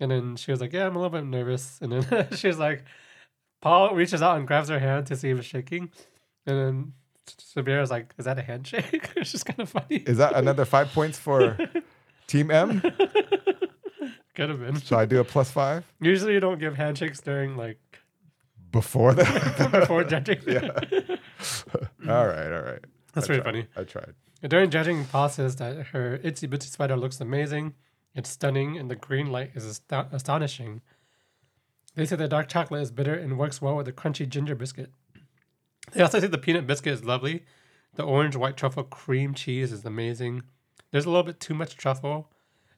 [0.00, 1.78] And then she was like, Yeah, I'm a little bit nervous.
[1.80, 2.84] And then she was like,
[3.60, 5.90] Paul reaches out and grabs her hand to see if it's shaking.
[6.46, 6.92] And then
[7.38, 9.10] Syabira's like, Is that a handshake?
[9.16, 9.96] it's just kind of funny.
[9.96, 11.58] Is that another five points for
[12.26, 12.80] Team M?
[14.34, 14.80] Could have been.
[14.80, 15.84] Shall I do a plus five?
[16.00, 17.80] Usually you don't give handshakes during like
[18.70, 19.70] Before that?
[19.72, 20.38] before judging.
[20.46, 20.70] yeah.
[22.08, 22.84] all right, all right.
[23.14, 23.44] That's I pretty tried.
[23.44, 23.66] funny.
[23.76, 24.14] I tried.
[24.48, 27.74] During judging, Paul says that her itsy bitsy spider looks amazing.
[28.14, 30.80] It's stunning, and the green light is asto- astonishing.
[31.94, 34.90] They say the dark chocolate is bitter and works well with the crunchy ginger biscuit.
[35.92, 37.44] They also say the peanut biscuit is lovely.
[37.94, 40.42] The orange white truffle cream cheese is amazing.
[40.90, 42.30] There's a little bit too much truffle.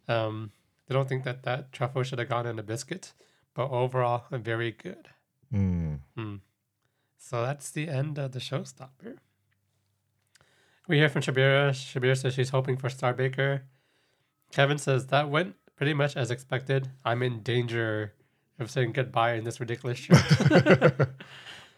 [0.09, 0.53] Um,
[0.87, 3.13] they don't think that that truffle should have gone in the biscuit,
[3.55, 5.09] but overall, very good.
[5.53, 5.99] Mm.
[7.23, 9.19] So that's the end of the showstopper.
[10.89, 11.71] We hear from Syabira.
[11.71, 13.63] Syabira says she's hoping for Star Baker.
[14.51, 16.89] Kevin says that went pretty much as expected.
[17.05, 18.15] I'm in danger
[18.59, 20.95] of saying goodbye in this ridiculous shirt.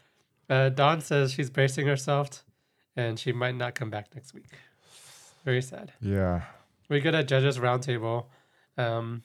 [0.48, 2.44] uh, Dawn says she's bracing herself
[2.96, 4.48] and she might not come back next week.
[5.44, 5.92] Very sad.
[6.00, 6.42] Yeah.
[6.88, 8.26] We get a judges roundtable.
[8.78, 9.24] Um,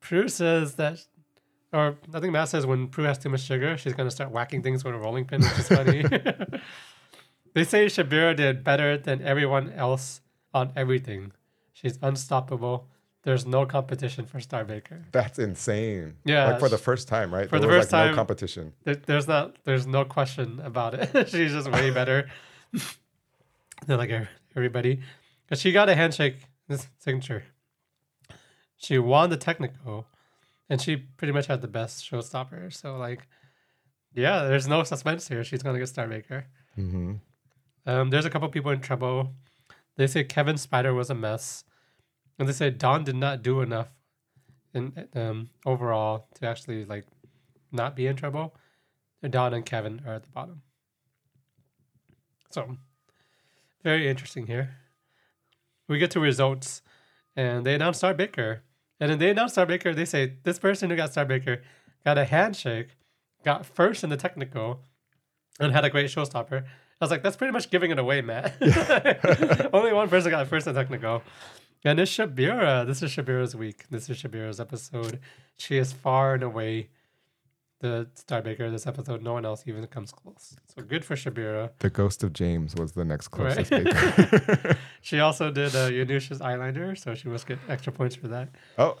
[0.00, 1.06] Prue says that,
[1.72, 4.30] or I think Matt says when Prue has too much sugar, she's going to start
[4.30, 6.02] whacking things with a rolling pin, which is funny.
[7.54, 10.20] they say Syabira did better than everyone else
[10.54, 11.32] on everything.
[11.72, 12.88] She's unstoppable.
[13.22, 15.04] There's no competition for Star Baker.
[15.12, 16.16] That's insane.
[16.24, 17.48] Yeah, Like for the first time, right?
[17.48, 18.72] for There the first like, time- no competition.
[18.84, 19.56] There, there's not.
[19.64, 21.28] There's no question about it.
[21.28, 22.30] She's just way better
[23.86, 24.10] than like
[24.56, 25.00] everybody.
[25.48, 26.36] Cause she got a handshake
[26.68, 27.44] this signature.
[28.76, 30.06] She won the technical,
[30.70, 32.72] and she pretty much had the best showstopper.
[32.72, 33.26] So like,
[34.14, 35.44] yeah, there's no suspense here.
[35.44, 36.46] She's gonna get Star Baker.
[36.74, 37.14] hmm
[37.84, 39.34] Um, there's a couple people in trouble.
[39.96, 41.64] They say Kevin Spider was a mess,
[42.38, 43.88] and they say Dawn did not do enough
[44.72, 47.04] in um, overall to actually like
[47.72, 48.54] not be in trouble.
[49.28, 50.62] Dawn and Kevin are at the bottom.
[52.50, 52.76] So
[53.84, 54.76] very interesting here.
[55.88, 56.82] We get to results,
[57.36, 58.62] and they announce Star Baker,
[59.00, 59.94] and then they announce Star Baker.
[59.94, 61.62] They say this person who got Star Baker
[62.04, 62.96] got a handshake,
[63.44, 64.80] got first in the technical,
[65.58, 66.64] and had a great showstopper.
[66.64, 68.56] I was like, that's pretty much giving it away, Matt.
[69.72, 71.22] Only one person got first in technical.
[71.82, 72.86] And it's Syabira.
[72.86, 73.86] This is Syabira's week.
[73.88, 75.18] This is Syabira's episode.
[75.56, 76.90] She is far and away
[77.80, 79.22] the Star Baker this episode.
[79.22, 80.54] No one else even comes close.
[80.74, 81.70] So good for Syabira.
[81.78, 83.84] The ghost of James was the next closest Right.
[83.84, 84.78] baker.
[85.02, 88.50] She also did uh, Janusz's eyeliner, so she must get extra points for that.
[88.78, 88.98] oh,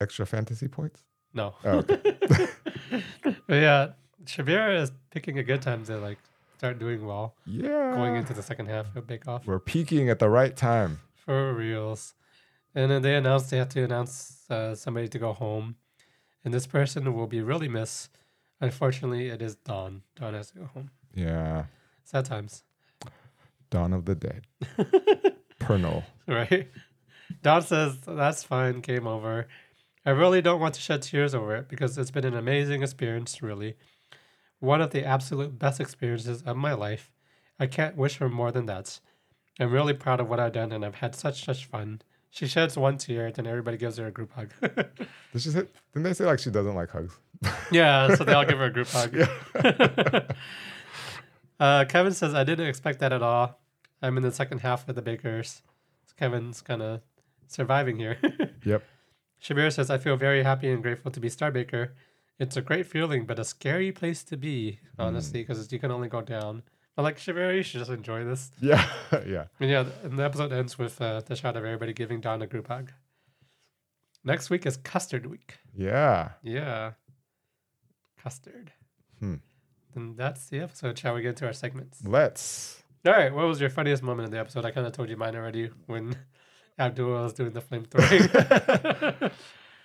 [0.00, 1.04] extra fantasy points?
[1.34, 1.54] No.
[1.64, 2.48] Oh, okay.
[3.46, 3.88] But yeah,
[4.24, 6.18] Syabira is picking a good time to like
[6.56, 7.94] start doing well yeah.
[7.94, 9.46] going into the second half of Bake Off.
[9.46, 11.00] We're peaking at the right time.
[11.14, 12.14] For reals.
[12.74, 15.76] And then they announced they had to announce uh, somebody to go home.
[16.44, 18.10] And this person will be really missed.
[18.60, 20.02] Unfortunately, it is Dawn.
[20.16, 20.90] Dawn has to go home.
[21.14, 21.64] Yeah.
[22.04, 22.64] Sad times,
[23.70, 24.46] Dawn of the Dead.
[25.60, 26.02] Pernal.
[26.26, 26.68] right?
[27.42, 29.46] Dawn says, That's fine, game over.
[30.04, 33.42] I really don't want to shed tears over it because it's been an amazing experience,
[33.42, 33.76] really.
[34.58, 37.10] One of the absolute best experiences of my life.
[37.58, 38.98] I can't wish for more than that.
[39.58, 42.00] I'm really proud of what I've done and I've had such, such fun.
[42.30, 44.50] She sheds one tear, then everybody gives her a group hug.
[44.60, 47.18] Did she say, didn't they say like she doesn't like hugs?
[47.72, 49.16] Yeah, so they all give her a group hug.
[51.60, 53.58] uh, Kevin says, I didn't expect that at all.
[54.02, 55.62] I'm in the second half with the Bakers.
[56.06, 57.00] So Kevin's kind of
[57.46, 58.18] surviving here.
[58.64, 58.84] Yep.
[59.42, 61.94] Shabir says, I feel very happy and grateful to be Star Baker.
[62.38, 66.08] It's a great feeling, but a scary place to be, honestly, because you can only
[66.08, 66.62] go down.
[66.96, 68.50] But like, Shabir, you should just enjoy this.
[68.60, 68.86] Yeah.
[69.26, 69.44] yeah.
[69.60, 72.46] And yeah, and the episode ends with uh, the shot of everybody giving Dawn a
[72.46, 72.92] group hug.
[74.24, 75.58] Next week is Custard Week.
[75.74, 76.30] Yeah.
[76.42, 76.92] Yeah.
[78.22, 78.72] Custard.
[79.18, 79.36] Hmm.
[79.94, 80.98] And that's the episode.
[80.98, 82.02] Shall we get into our segments?
[82.04, 82.82] Let's.
[83.06, 83.32] All right.
[83.34, 84.64] What was your funniest moment in the episode?
[84.66, 86.14] I kind of told you mine already when
[86.78, 89.30] Abdul was doing the flamethrowing.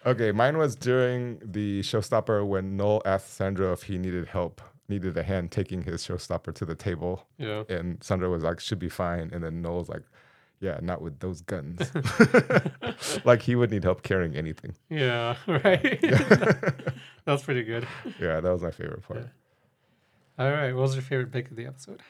[0.05, 5.17] Okay, mine was during the showstopper when Noel asked Sandro if he needed help, needed
[5.17, 7.25] a hand taking his showstopper to the table.
[7.37, 7.63] yeah.
[7.69, 9.29] And Sandro was like, should be fine.
[9.33, 10.03] And then Noel's like,
[10.59, 11.91] yeah, not with those guns.
[13.25, 14.75] like he would need help carrying anything.
[14.89, 15.35] Yeah.
[15.47, 16.01] Right.
[16.01, 16.93] That
[17.31, 17.87] was pretty good.
[18.19, 19.27] Yeah, that was my favorite part.
[20.37, 20.73] All right.
[20.73, 22.01] What was your favorite pick of the episode?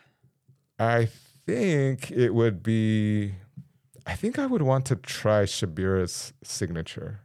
[0.78, 1.08] I
[1.46, 3.36] think it would be,
[4.06, 7.22] I think I would want to try Syabira's signature.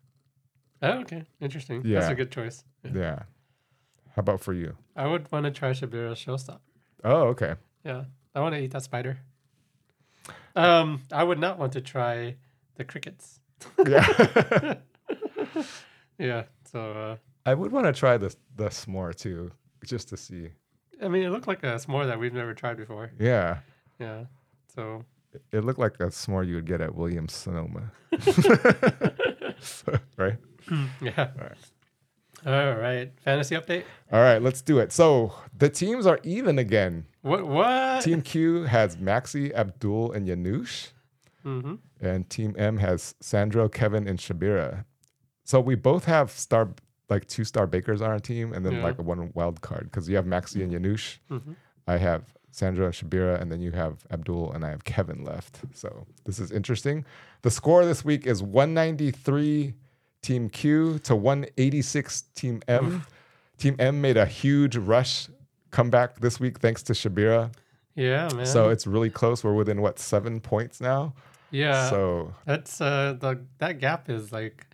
[0.83, 1.25] Oh, okay.
[1.41, 1.83] Interesting.
[1.83, 2.65] That's a good choice.
[2.85, 2.91] Yeah.
[2.95, 3.23] Yeah.
[4.21, 4.77] How about for you?
[4.95, 6.59] I would want to try Syabira's showstopper.
[7.05, 7.55] Oh, okay.
[7.87, 8.05] Yeah.
[8.35, 9.17] I want to eat that spider.
[10.55, 12.37] Um, I would not want to try
[12.75, 13.41] the crickets.
[13.87, 14.75] Yeah.
[16.19, 16.43] Yeah.
[16.71, 17.17] So, uh,
[17.47, 19.53] I would want to try the the s'more too,
[19.87, 20.51] just to see.
[21.03, 23.13] I mean, it looked like a s'more that we've never tried before.
[23.19, 23.61] Yeah.
[23.99, 24.25] Yeah.
[24.69, 25.07] So,
[25.51, 27.91] It looked like a s'more you would get at Williams Sonoma.
[30.19, 30.37] right?
[31.01, 31.31] yeah.
[31.39, 31.57] All right.
[32.47, 33.13] All right.
[33.25, 33.85] Fantasy update.
[34.13, 34.93] All right, let's do it.
[34.93, 37.07] So the teams are even again.
[37.23, 37.47] What?
[37.47, 38.03] What?
[38.03, 40.93] Team Q has Maxy, Abdul, and Janusz.
[41.45, 41.75] Mm-hmm.
[42.01, 44.85] And Team M has Sandro, Kevin, and Syabira.
[45.45, 46.71] So we both have star
[47.09, 48.83] like two star bakers on our team and then Yeah.
[48.85, 51.19] like a one wild card because you have Maxy and Janusz.
[51.31, 51.53] Mm-hmm.
[51.87, 55.61] I have Sandro and Syabira, and then you have Abdul, and I have Kevin left.
[55.75, 57.05] So this is interesting.
[57.43, 59.75] The score this week is 193
[60.23, 63.05] Team Q to 186 Team M.
[63.59, 65.29] Team M made a huge rush
[65.71, 67.53] comeback this week thanks to Syabira.
[67.95, 68.47] Yeah, man.
[68.47, 69.45] So it's really close.
[69.45, 71.15] We're within what seven points now.
[71.51, 71.91] Yeah.
[71.91, 74.67] So that's uh the that gap is like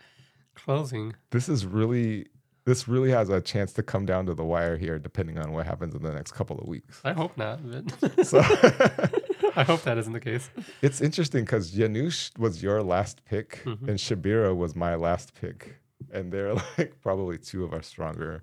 [0.55, 1.15] closing.
[1.31, 2.27] this is really
[2.65, 5.67] this really has a chance to come down to the wire here, depending on what
[5.67, 7.01] happens in the next couple of weeks.
[7.05, 7.61] I hope not.
[7.65, 8.43] But So
[9.57, 10.51] I hope that isn't the case.
[10.83, 13.89] it's interesting because Janusz was your last pick Mhm.
[13.89, 15.77] and Syabira was my last pick.
[16.13, 18.43] And they're like probably two of our stronger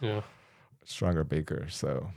[0.00, 0.22] Yeah.
[0.84, 1.76] stronger bakers.
[1.76, 2.10] So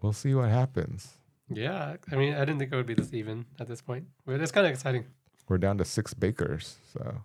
[0.00, 1.16] we'll see what happens.
[1.48, 1.96] Yeah.
[2.10, 4.06] I mean, I didn't think it would be this even at this point.
[4.26, 5.04] But it's kind of exciting.
[5.48, 6.78] We're down to six bakers.
[6.92, 7.22] So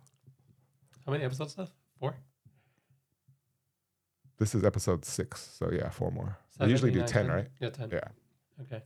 [1.06, 1.74] How many episodes left?
[2.00, 2.16] Four.
[4.38, 5.40] this is episode six.
[5.58, 6.38] So yeah, four more.
[6.60, 7.48] We usually do nine, 10, right?
[7.60, 7.90] Yeah, ten.
[7.92, 8.02] Yeah.
[8.62, 8.82] Okay.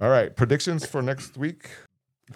[0.00, 0.34] All right.
[0.34, 1.68] Predictions for next week.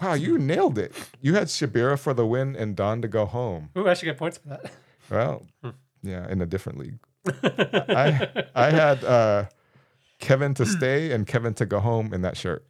[0.01, 0.93] Wow, you nailed it.
[1.21, 3.69] You had Syabira for the win and Dawn to go home.
[3.77, 4.71] Ooh, I should get points for that.
[5.09, 5.69] Well, Hmm.
[6.03, 6.99] yeah, in a different league.
[7.43, 9.45] I I had uh,
[10.19, 12.65] Kevin to stay and Kevin to go home in that shirt.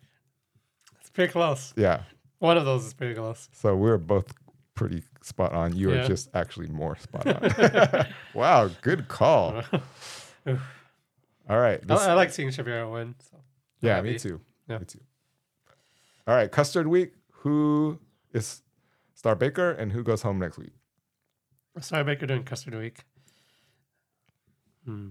[1.01, 1.73] It's pretty close.
[1.75, 2.03] Yeah.
[2.39, 3.49] One of those is pretty close.
[3.53, 4.31] So we are both
[4.75, 5.75] pretty spot on.
[5.75, 6.07] You Yeah.
[6.07, 8.05] just actually more spot on.
[8.35, 9.63] wow, good call.
[11.49, 11.79] All right.
[11.81, 13.15] I, this- I like seeing Syabira win.
[13.29, 13.37] So.
[13.81, 14.11] yeah, happy.
[14.13, 14.41] me too.
[14.67, 14.79] Yeah.
[14.79, 14.99] Me too.
[16.27, 17.13] All right, custard week.
[17.41, 17.99] Who
[18.33, 18.63] is
[19.13, 20.73] Star Baker and who goes home next week?
[21.81, 23.03] Sorry, Baker doing custard week.
[24.85, 25.09] Hmm.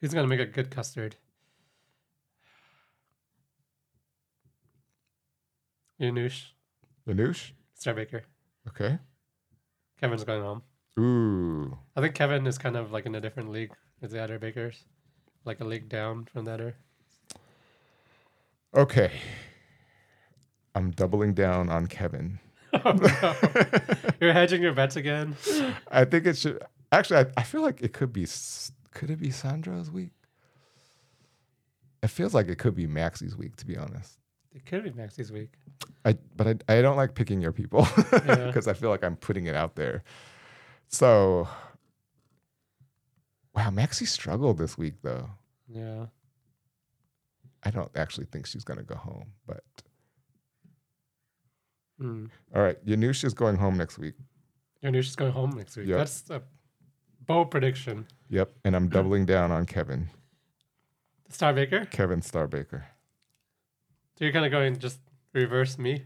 [0.00, 1.16] Who's gonna make a good custard?
[6.00, 6.46] Yanush,
[7.06, 7.52] Janusz?
[7.74, 8.22] Star Baker.
[8.68, 8.98] Okay.
[10.00, 10.62] Kevin's going home.
[10.98, 11.78] Ooh.
[11.96, 13.72] I think Kevin is kind of like in a different league
[14.02, 14.84] as the other bakers,
[15.44, 16.76] like a league down from that other.
[18.74, 19.12] Okay.
[20.74, 22.38] I'm doubling down on Kevin.
[22.86, 23.34] Oh, no.
[24.18, 25.36] You're hedging your bets again.
[25.90, 26.58] I think it should
[26.90, 27.18] actually.
[27.18, 28.26] I, I feel like it could be.
[28.92, 30.12] Could it be Sandro's week?
[32.02, 34.16] It feels like it could be Maxy's week, to be honest.
[34.54, 35.52] It could be Maxy's week.
[36.06, 38.46] I but I, I don't like picking your people Yeah.
[38.46, 40.02] because I feel like I'm putting it out there.
[40.88, 41.46] So,
[43.54, 45.28] wow, Maxy struggled this week though.
[45.68, 46.06] Yeah.
[47.62, 49.62] I don't actually think she's gonna go home, but
[51.98, 52.26] Hmm.
[52.54, 54.14] all right, Janusz is going home next week.
[54.82, 55.86] Janusz is going home next week.
[55.86, 55.98] Yep.
[55.98, 56.42] That's a
[57.26, 58.06] bold prediction.
[58.30, 60.08] Yep, and I'm doubling down on Kevin,
[61.30, 61.88] Starbaker?
[61.90, 62.84] Kevin Starbaker.
[64.18, 64.98] So you're kind of going just
[65.32, 66.04] reverse me.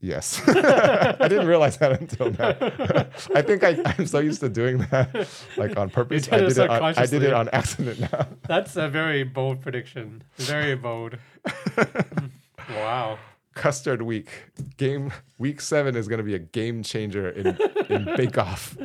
[0.00, 0.40] Yes.
[0.48, 2.50] I didn't realize that until now.
[3.34, 6.24] I think I, I'm so used to doing that like on purpose.
[6.26, 8.28] did I did it, on, I did it on accident now.
[8.46, 10.22] That's a very bold prediction.
[10.36, 11.18] Very bold.
[12.70, 13.18] wow.
[13.54, 14.30] Custard week.
[14.76, 18.76] Game week seven is gonna be a game changer in, in Bake Off.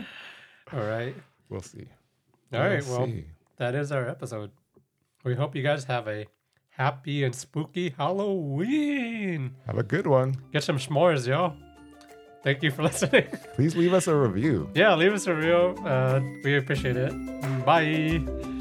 [0.71, 1.15] All right.
[1.49, 1.85] We'll see.
[2.51, 2.83] All right.
[2.87, 3.25] We'll Well, see.
[3.57, 4.49] that is our episode.
[5.23, 6.25] We hope you guys have a
[6.77, 9.55] happy and spooky Halloween.
[9.67, 10.35] Have a good one.
[10.51, 11.53] Get some s'mores, yo.
[12.43, 13.25] Thank you for listening.
[13.55, 14.69] Please leave us a review.
[14.75, 15.75] yeah, leave us a review.
[15.85, 17.11] Uh, we appreciate it.
[17.65, 18.52] Bye.